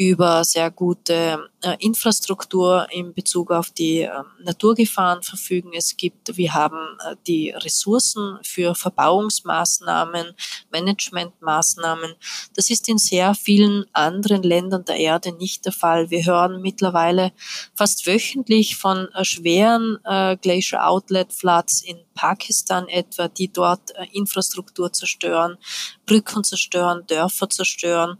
über 0.09 0.43
sehr 0.43 0.71
gute 0.71 1.49
äh, 1.61 1.75
Infrastruktur 1.79 2.87
in 2.89 3.13
Bezug 3.13 3.51
auf 3.51 3.69
die 3.69 4.01
äh, 4.01 4.09
Naturgefahren 4.43 5.21
verfügen. 5.21 5.71
Es 5.75 5.95
gibt, 5.95 6.35
wir 6.35 6.53
haben 6.55 6.97
äh, 7.05 7.15
die 7.27 7.51
Ressourcen 7.51 8.39
für 8.41 8.73
Verbauungsmaßnahmen, 8.73 10.33
Managementmaßnahmen. 10.71 12.15
Das 12.55 12.71
ist 12.71 12.89
in 12.89 12.97
sehr 12.97 13.35
vielen 13.35 13.85
anderen 13.93 14.41
Ländern 14.41 14.85
der 14.85 14.97
Erde 14.97 15.33
nicht 15.33 15.65
der 15.65 15.71
Fall. 15.71 16.09
Wir 16.09 16.25
hören 16.25 16.61
mittlerweile 16.61 17.31
fast 17.75 18.07
wöchentlich 18.07 18.77
von 18.77 19.07
äh, 19.13 19.23
schweren 19.23 19.99
äh, 20.03 20.35
Glacier 20.37 20.87
Outlet 20.87 21.31
Floods 21.31 21.83
in 21.83 21.97
Pakistan 22.15 22.87
etwa, 22.87 23.27
die 23.27 23.51
dort 23.51 23.91
äh, 23.95 24.07
Infrastruktur 24.13 24.91
zerstören, 24.91 25.57
Brücken 26.05 26.43
zerstören, 26.43 27.05
Dörfer 27.07 27.49
zerstören. 27.49 28.17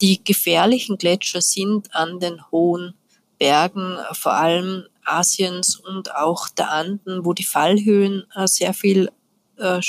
Die 0.00 0.22
gefährlichen 0.22 0.98
Gletscher 0.98 1.40
sind 1.40 1.94
an 1.94 2.20
den 2.20 2.50
hohen 2.50 2.94
Bergen, 3.38 3.96
vor 4.12 4.32
allem 4.32 4.84
Asiens 5.04 5.76
und 5.76 6.14
auch 6.14 6.48
der 6.48 6.70
Anden, 6.70 7.24
wo 7.24 7.32
die 7.32 7.44
Fallhöhen 7.44 8.24
äh, 8.34 8.46
sehr 8.46 8.74
viel 8.74 9.10
äh, 9.56 9.80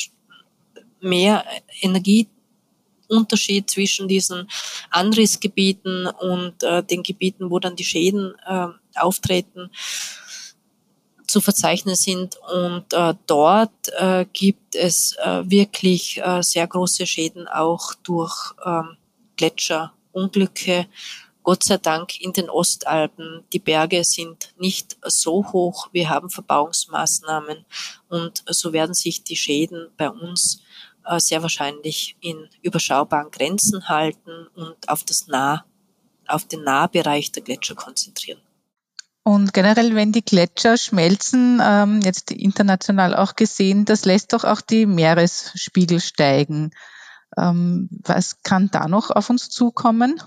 mehr 1.01 1.43
Energieunterschied 1.81 3.69
zwischen 3.69 4.07
diesen 4.07 4.49
Anrissgebieten 4.89 6.07
und 6.07 6.63
äh, 6.63 6.83
den 6.83 7.03
Gebieten, 7.03 7.49
wo 7.49 7.59
dann 7.59 7.75
die 7.75 7.83
Schäden 7.83 8.33
äh, 8.45 8.67
auftreten, 8.95 9.69
zu 11.27 11.41
verzeichnen 11.41 11.95
sind. 11.95 12.37
Und 12.37 12.93
äh, 12.93 13.13
dort 13.25 13.89
äh, 13.97 14.25
gibt 14.31 14.75
es 14.75 15.15
äh, 15.23 15.43
wirklich 15.49 16.21
äh, 16.23 16.41
sehr 16.41 16.67
große 16.67 17.05
Schäden 17.05 17.47
auch 17.47 17.93
durch 17.95 18.53
ähm, 18.65 18.97
Gletscherunglücke. 20.11 20.87
Gott 21.43 21.63
sei 21.63 21.77
Dank 21.77 22.19
in 22.19 22.33
den 22.33 22.49
Ostalpen. 22.49 23.45
Die 23.53 23.59
Berge 23.59 24.03
sind 24.03 24.53
nicht 24.57 24.97
so 25.03 25.45
hoch. 25.53 25.87
Wir 25.93 26.09
haben 26.09 26.29
Verbauungsmaßnahmen 26.29 27.65
und 28.09 28.43
so 28.47 28.73
werden 28.73 28.93
sich 28.93 29.23
die 29.23 29.37
Schäden 29.37 29.87
bei 29.95 30.09
uns 30.09 30.61
äh, 31.05 31.19
sehr 31.19 31.41
wahrscheinlich 31.41 32.17
in 32.19 32.49
überschaubaren 32.61 33.31
Grenzen 33.31 33.87
halten 33.87 34.47
und 34.55 34.89
auf 34.89 35.05
das 35.05 35.27
Nah, 35.27 35.63
auf 36.27 36.45
den 36.45 36.63
Nahbereich 36.63 37.31
der 37.31 37.43
Gletscher 37.43 37.75
konzentrieren. 37.75 38.41
Und 39.23 39.53
generell, 39.53 39.95
wenn 39.95 40.11
die 40.11 40.23
Gletscher 40.23 40.77
schmelzen, 40.77 41.61
ähm, 41.63 42.01
jetzt 42.01 42.31
international 42.31 43.15
auch 43.15 43.35
gesehen, 43.35 43.85
das 43.85 44.03
lässt 44.03 44.33
doch 44.33 44.43
auch 44.43 44.59
die 44.59 44.85
Meeresspiegel 44.85 46.01
steigen. 46.01 46.71
Ähm, 47.35 47.89
was 48.03 48.41
kann 48.43 48.69
da 48.71 48.87
noch 48.87 49.09
auf 49.11 49.29
uns 49.29 49.49
zukommen? 49.49 50.21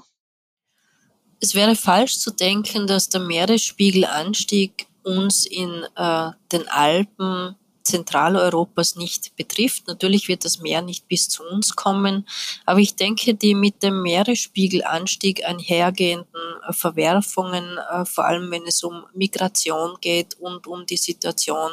Es 1.41 1.55
wäre 1.55 1.75
falsch 1.75 2.19
zu 2.19 2.31
denken, 2.31 2.87
dass 2.87 3.09
der 3.09 3.21
Meeresspiegelanstieg 3.21 4.87
uns 5.03 5.47
in 5.47 5.85
äh, 5.97 6.31
den 6.53 6.69
Alpen 6.69 7.57
Zentraleuropas 7.83 8.97
nicht 8.97 9.37
betrifft. 9.37 9.89
Natürlich 9.89 10.29
wird 10.29 10.45
das 10.45 10.61
Meer 10.61 10.83
nicht 10.83 11.09
bis 11.09 11.29
zu 11.29 11.43
uns 11.45 11.77
kommen, 11.77 12.27
aber 12.67 12.81
ich 12.81 12.97
denke, 12.97 13.35
die 13.35 13.55
mit 13.55 13.83
dem 13.83 14.03
Meeresspiegelanstieg 14.03 15.45
einhergehenden 15.45 16.27
Verwerfungen, 16.71 17.79
äh, 17.79 18.05
vor 18.05 18.25
allem 18.25 18.51
wenn 18.51 18.67
es 18.67 18.83
um 18.83 19.05
Migration 19.15 19.97
geht 20.01 20.35
und 20.35 20.67
um 20.67 20.87
die 20.87 20.97
Situation 20.97 21.73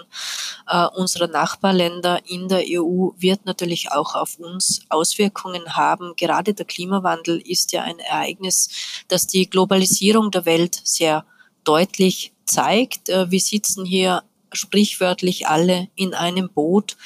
äh, 0.68 0.86
unserer 0.96 1.28
Nachbarländer 1.28 2.22
in 2.26 2.48
der 2.48 2.64
EU, 2.68 3.10
wird 3.18 3.46
natürlich 3.46 3.92
auch 3.92 4.16
auf 4.16 4.40
uns 4.40 4.82
Auswirkungen 4.90 5.76
haben. 5.76 6.14
Gerade 6.16 6.54
der 6.54 6.66
Klimawandel 6.66 7.42
ist 7.46 7.72
ja 7.72 7.84
ein 7.84 8.00
Ereignis, 8.00 8.70
das 9.08 9.28
die 9.28 9.50
Globalisierung 9.50 10.32
der 10.32 10.46
Welt 10.46 10.80
sehr 10.84 11.26
deutlich 11.64 12.34
zeigt. 12.46 13.10
Äh, 13.10 13.30
wir 13.30 13.40
sitzen 13.40 13.86
hier 13.86 14.24
sprichwörtlich 14.58 15.48
alle 15.48 15.88
in 15.96 16.14
einem 16.14 16.50
Boot. 16.50 16.98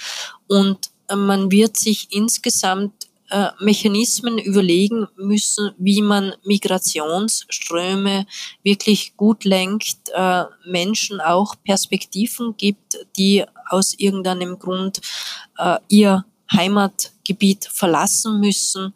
Und 0.48 0.90
äh, 1.08 1.16
man 1.16 1.52
wird 1.52 1.78
sich 1.78 2.08
insgesamt 2.12 3.08
äh, 3.30 3.48
Mechanismen 3.60 4.38
überlegen 4.38 5.08
müssen, 5.16 5.72
wie 5.78 6.02
man 6.02 6.34
Migrationsströme 6.44 8.26
wirklich 8.64 9.16
gut 9.16 9.46
lenkt, 9.46 10.10
äh, 10.14 10.44
Menschen 10.66 11.22
auch 11.22 11.56
Perspektiven 11.64 12.56
gibt, 12.58 12.98
die 13.18 13.46
aus 13.70 13.94
irgendeinem 13.98 14.60
Grund 14.60 15.00
ihr 15.88 16.26
Heimatgebiet 16.52 17.70
verlassen 17.72 18.40
müssen 18.42 18.94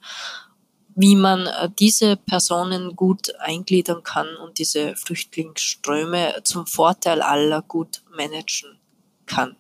wie 0.95 1.15
man 1.15 1.45
äh, 1.45 1.69
diese 1.77 2.15
Personen 2.15 2.95
gut 2.95 3.33
eingliedern 3.39 4.03
kann 4.03 4.27
und 4.43 4.57
diese 4.57 4.95
Flüchtlingsströme 4.95 6.41
zum 6.43 6.65
Vorteil 6.65 7.21
aller 7.21 7.61
gut 7.61 8.01
managen 8.15 8.79
kann. 9.25 9.55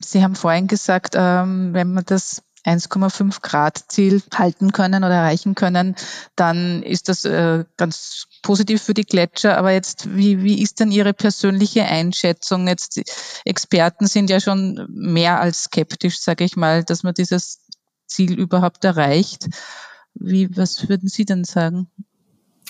Sie 0.00 0.22
haben 0.22 0.36
vorhin 0.36 0.68
gesagt, 0.68 1.14
ähm, 1.16 1.74
wenn 1.74 1.92
man 1.92 2.04
das 2.06 2.42
1,5 2.64 3.40
Grad 3.40 3.84
Ziel 3.88 4.22
halten 4.34 4.72
können 4.72 5.04
oder 5.04 5.14
erreichen 5.14 5.54
können, 5.54 5.96
dann 6.36 6.82
ist 6.82 7.08
das 7.08 7.24
äh, 7.24 7.64
ganz 7.76 8.26
positiv 8.42 8.82
für 8.82 8.94
die 8.94 9.04
Gletscher. 9.04 9.56
Aber 9.56 9.72
jetzt, 9.72 10.14
wie, 10.14 10.42
wie 10.42 10.60
ist 10.60 10.80
denn 10.80 10.92
Ihre 10.92 11.14
persönliche 11.14 11.84
Einschätzung? 11.84 12.68
Jetzt 12.68 13.00
Experten 13.44 14.06
sind 14.06 14.30
ja 14.30 14.40
schon 14.40 14.86
mehr 14.90 15.40
als 15.40 15.64
skeptisch, 15.64 16.20
sage 16.20 16.44
ich 16.44 16.56
mal, 16.56 16.84
dass 16.84 17.02
man 17.02 17.14
dieses 17.14 17.60
Ziel 18.06 18.38
überhaupt 18.38 18.84
erreicht. 18.84 19.48
Wie, 20.20 20.56
was 20.56 20.88
würden 20.88 21.08
Sie 21.08 21.24
denn 21.24 21.44
sagen? 21.44 21.88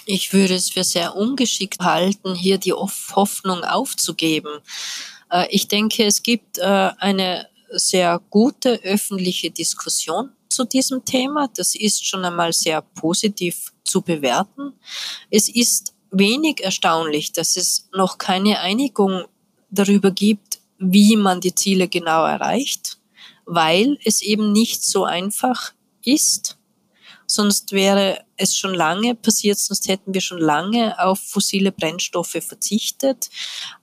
Ich 0.05 0.33
würde 0.33 0.55
es 0.55 0.71
für 0.71 0.85
sehr 0.85 1.17
ungeschickt 1.17 1.81
halten, 1.81 2.35
hier 2.35 2.59
die 2.59 2.73
Hoffnung 2.73 3.63
aufzugeben. 3.65 4.61
Äh, 5.31 5.47
ich 5.51 5.69
denke, 5.69 6.05
es 6.05 6.23
gibt 6.23 6.59
äh, 6.59 6.63
eine 6.63 7.49
sehr 7.71 8.21
gute 8.31 8.83
öffentliche 8.85 9.51
Diskussion 9.51 10.31
zu 10.49 10.65
diesem 10.65 11.05
Thema. 11.05 11.49
Das 11.55 11.75
ist 11.75 12.07
schon 12.07 12.25
einmal 12.25 12.53
sehr 12.53 12.81
positiv 12.81 13.73
zu 13.85 14.03
bewerten. 14.03 14.73
Es 15.31 15.49
ist 15.49 15.95
wenig 16.11 16.63
erstaunlich, 16.63 17.33
dass 17.33 17.57
es 17.57 17.89
noch 17.95 18.19
keine 18.19 18.61
Einigung 18.61 19.25
darüber 19.71 20.11
gibt, 20.11 20.61
wie 20.79 21.17
man 21.17 21.41
die 21.41 21.55
Ziele 21.55 21.89
genau 21.89 22.25
erreicht, 22.25 22.99
weil 23.45 23.99
es 24.05 24.23
eben 24.23 24.53
nicht 24.53 24.85
so 24.85 25.05
einfach 25.05 25.73
ist 26.05 26.58
sonst 27.31 27.73
wäre 27.73 28.25
es 28.37 28.57
schon 28.57 28.75
lange 28.75 29.15
passiert, 29.15 29.59
sonst 29.59 29.87
hätten 29.87 30.15
wir 30.15 30.21
schon 30.21 30.39
lange 30.39 30.99
auf 30.99 31.21
fossile 31.21 31.71
Brennstoffe 31.71 32.39
verzichtet. 32.41 33.29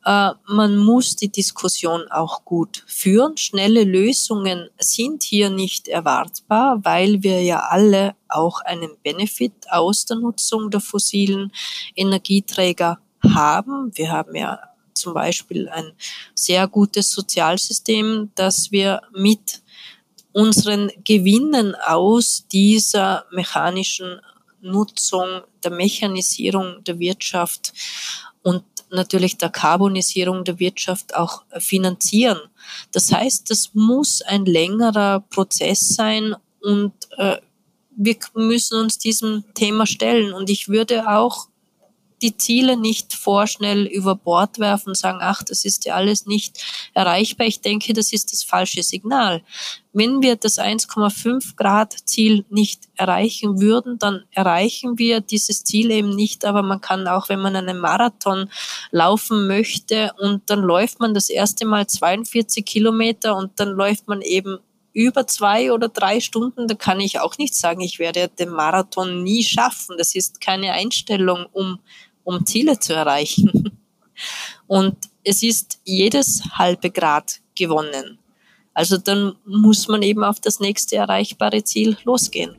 Äh, 0.03 0.31
man 0.47 0.77
muss 0.77 1.15
die 1.15 1.31
Diskussion 1.31 2.09
auch 2.09 2.43
gut 2.43 2.83
führen. 2.87 3.37
Schnelle 3.37 3.83
Lösungen 3.83 4.69
sind 4.79 5.23
hier 5.23 5.49
nicht 5.49 5.87
erwartbar, 5.87 6.79
weil 6.83 7.21
wir 7.21 7.41
ja 7.43 7.59
alle 7.69 8.15
auch 8.27 8.61
einen 8.61 8.97
Benefit 9.03 9.53
aus 9.69 10.05
der 10.05 10.17
Nutzung 10.17 10.71
der 10.71 10.81
fossilen 10.81 11.51
Energieträger 11.95 12.99
haben. 13.23 13.91
Wir 13.95 14.11
haben 14.11 14.35
ja 14.35 14.59
zum 14.95 15.13
Beispiel 15.13 15.69
ein 15.69 15.91
sehr 16.33 16.67
gutes 16.67 17.11
Sozialsystem, 17.11 18.31
das 18.35 18.71
wir 18.71 19.01
mit 19.13 19.61
unseren 20.35 20.91
Gewinnen 21.05 21.75
aus 21.75 22.45
dieser 22.51 23.25
mechanischen 23.31 24.19
Nutzung, 24.59 25.43
der 25.63 25.71
Mechanisierung 25.71 26.83
der 26.83 26.99
Wirtschaft 26.99 27.71
und 28.41 28.65
natürlich 28.89 29.37
der 29.37 29.49
Karbonisierung 29.49 30.43
der 30.43 30.59
Wirtschaft 30.59 31.15
auch 31.15 31.43
finanzieren. 31.59 32.39
Das 32.91 33.13
heißt, 33.13 33.49
das 33.49 33.73
muss 33.73 34.21
ein 34.23 34.45
längerer 34.45 35.21
Prozess 35.21 35.95
sein 35.95 36.35
und 36.59 36.91
äh, 37.17 37.37
wir 37.95 38.17
müssen 38.33 38.77
uns 38.81 38.97
diesem 38.97 39.45
Thema 39.53 39.85
stellen. 39.85 40.33
Und 40.33 40.49
ich 40.49 40.67
würde 40.67 41.07
auch 41.07 41.47
die 42.25 42.37
Ziele 42.37 42.75
nicht 42.75 43.13
vorschnell 43.13 43.85
über 43.85 44.15
Bord 44.15 44.57
werfen 44.57 44.89
und 44.89 44.97
sagen, 44.97 45.19
ach, 45.21 45.43
das 45.43 45.63
ist 45.63 45.85
ja 45.85 45.93
alles 45.93 46.25
nicht 46.25 46.59
erreichbar. 46.95 47.45
Ich 47.45 47.61
denke, 47.61 47.93
das 47.93 48.11
ist 48.11 48.31
das 48.31 48.43
falsche 48.43 48.81
Signal. 48.81 49.43
Wenn 49.93 50.23
wir 50.23 50.35
das 50.35 50.57
1,5 50.57 51.55
Grad 51.55 51.93
Ziel 52.05 52.43
nicht 52.49 52.89
erreichen 52.95 53.61
würden, 53.61 53.99
dann 53.99 54.23
erreichen 54.31 54.97
wir 54.97 55.21
dieses 55.21 55.63
Ziel 55.63 55.91
eben 55.91 56.15
nicht. 56.15 56.45
Aber 56.45 56.63
man 56.63 56.81
kann 56.81 57.07
auch, 57.07 57.29
wenn 57.29 57.41
man 57.41 57.55
einen 57.55 57.77
Marathon 57.77 58.49
laufen 58.89 59.45
möchte 59.45 60.11
und 60.17 60.49
dann 60.49 60.61
läuft 60.61 60.99
man 60.99 61.13
das 61.13 61.29
erste 61.29 61.67
Mal 61.67 61.85
42 61.85 62.65
Kilometer 62.65 63.35
und 63.37 63.59
dann 63.59 63.69
läuft 63.69 64.07
man 64.07 64.21
eben 64.21 64.57
über 64.95 65.27
zwei 65.27 65.73
oder 65.73 65.89
drei 65.89 66.21
Stunden, 66.21 66.69
da 66.69 66.73
kann 66.73 67.01
ich 67.01 67.19
auch 67.19 67.37
nicht 67.37 67.53
sagen, 67.53 67.81
ich 67.81 67.99
werde 67.99 68.29
den 68.29 68.49
Marathon 68.49 69.23
nie 69.23 69.43
schaffen. 69.43 69.97
Das 69.97 70.15
ist 70.15 70.39
keine 70.39 70.71
Einstellung, 70.71 71.45
um, 71.51 71.79
um 72.25 72.45
Ziele 72.45 72.77
zu 72.79 72.93
erreichen. 72.93 73.79
Und 74.67 74.97
es 75.23 75.41
ist 75.43 75.79
jedes 75.85 76.43
halbe 76.51 76.89
Grad 76.89 77.39
gewonnen. 77.55 78.19
Also 78.73 78.97
dann 78.97 79.35
muss 79.45 79.87
man 79.87 80.01
eben 80.01 80.23
auf 80.23 80.41
das 80.41 80.59
nächste 80.59 80.97
erreichbare 80.97 81.63
Ziel 81.63 81.97
losgehen. 82.03 82.57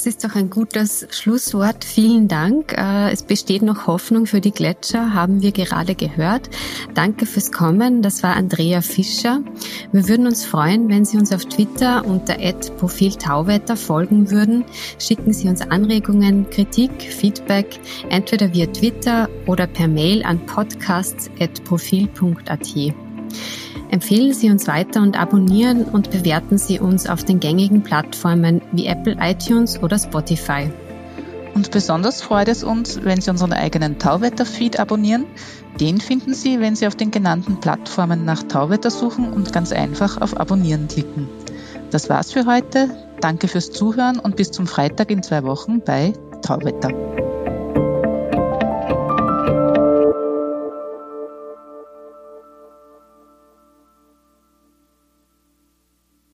Das 0.00 0.06
ist 0.06 0.24
doch 0.24 0.34
ein 0.34 0.48
gutes 0.48 1.06
Schlusswort. 1.10 1.84
Vielen 1.84 2.26
Dank. 2.26 2.72
Äh, 2.72 3.12
es 3.12 3.22
besteht 3.22 3.60
noch 3.60 3.86
Hoffnung 3.86 4.24
für 4.24 4.40
die 4.40 4.50
Gletscher, 4.50 5.12
haben 5.12 5.42
wir 5.42 5.52
gerade 5.52 5.94
gehört. 5.94 6.48
Danke 6.94 7.26
fürs 7.26 7.52
Kommen. 7.52 8.00
Das 8.00 8.22
war 8.22 8.34
Andrea 8.34 8.80
Fischer. 8.80 9.42
Wir 9.92 10.08
würden 10.08 10.26
uns 10.26 10.46
freuen, 10.46 10.88
wenn 10.88 11.04
Sie 11.04 11.18
uns 11.18 11.34
auf 11.34 11.44
Twitter 11.44 12.06
unter 12.06 12.36
Profil 12.78 13.12
Tauwetter 13.12 13.76
folgen 13.76 14.30
würden. 14.30 14.64
Schicken 14.98 15.34
Sie 15.34 15.48
uns 15.48 15.60
Anregungen, 15.60 16.48
Kritik, 16.48 17.02
Feedback, 17.02 17.78
entweder 18.08 18.54
via 18.54 18.68
Twitter 18.68 19.28
oder 19.46 19.66
per 19.66 19.86
Mail 19.86 20.22
an 20.22 20.46
podcasts.profil.at. 20.46 22.74
Empfehlen 23.90 24.32
Sie 24.32 24.50
uns 24.50 24.68
weiter 24.68 25.02
und 25.02 25.20
abonnieren 25.20 25.84
und 25.84 26.12
bewerten 26.12 26.58
Sie 26.58 26.78
uns 26.78 27.08
auf 27.08 27.24
den 27.24 27.40
gängigen 27.40 27.82
Plattformen 27.82 28.62
wie 28.70 28.86
Apple 28.86 29.16
iTunes 29.20 29.82
oder 29.82 29.98
Spotify. 29.98 30.70
Und 31.54 31.72
besonders 31.72 32.22
freut 32.22 32.46
es 32.46 32.62
uns, 32.62 33.02
wenn 33.02 33.20
Sie 33.20 33.30
unseren 33.30 33.52
eigenen 33.52 33.98
Tauwetter-Feed 33.98 34.78
abonnieren. 34.78 35.26
Den 35.80 36.00
finden 36.00 36.34
Sie, 36.34 36.60
wenn 36.60 36.76
Sie 36.76 36.86
auf 36.86 36.94
den 36.94 37.10
genannten 37.10 37.58
Plattformen 37.58 38.24
nach 38.24 38.44
Tauwetter 38.44 38.90
suchen 38.90 39.32
und 39.32 39.52
ganz 39.52 39.72
einfach 39.72 40.20
auf 40.20 40.38
Abonnieren 40.38 40.86
klicken. 40.86 41.28
Das 41.90 42.08
war's 42.08 42.30
für 42.30 42.46
heute. 42.46 42.90
Danke 43.20 43.48
fürs 43.48 43.72
Zuhören 43.72 44.20
und 44.20 44.36
bis 44.36 44.52
zum 44.52 44.68
Freitag 44.68 45.10
in 45.10 45.24
zwei 45.24 45.42
Wochen 45.42 45.80
bei 45.80 46.12
Tauwetter. 46.42 47.29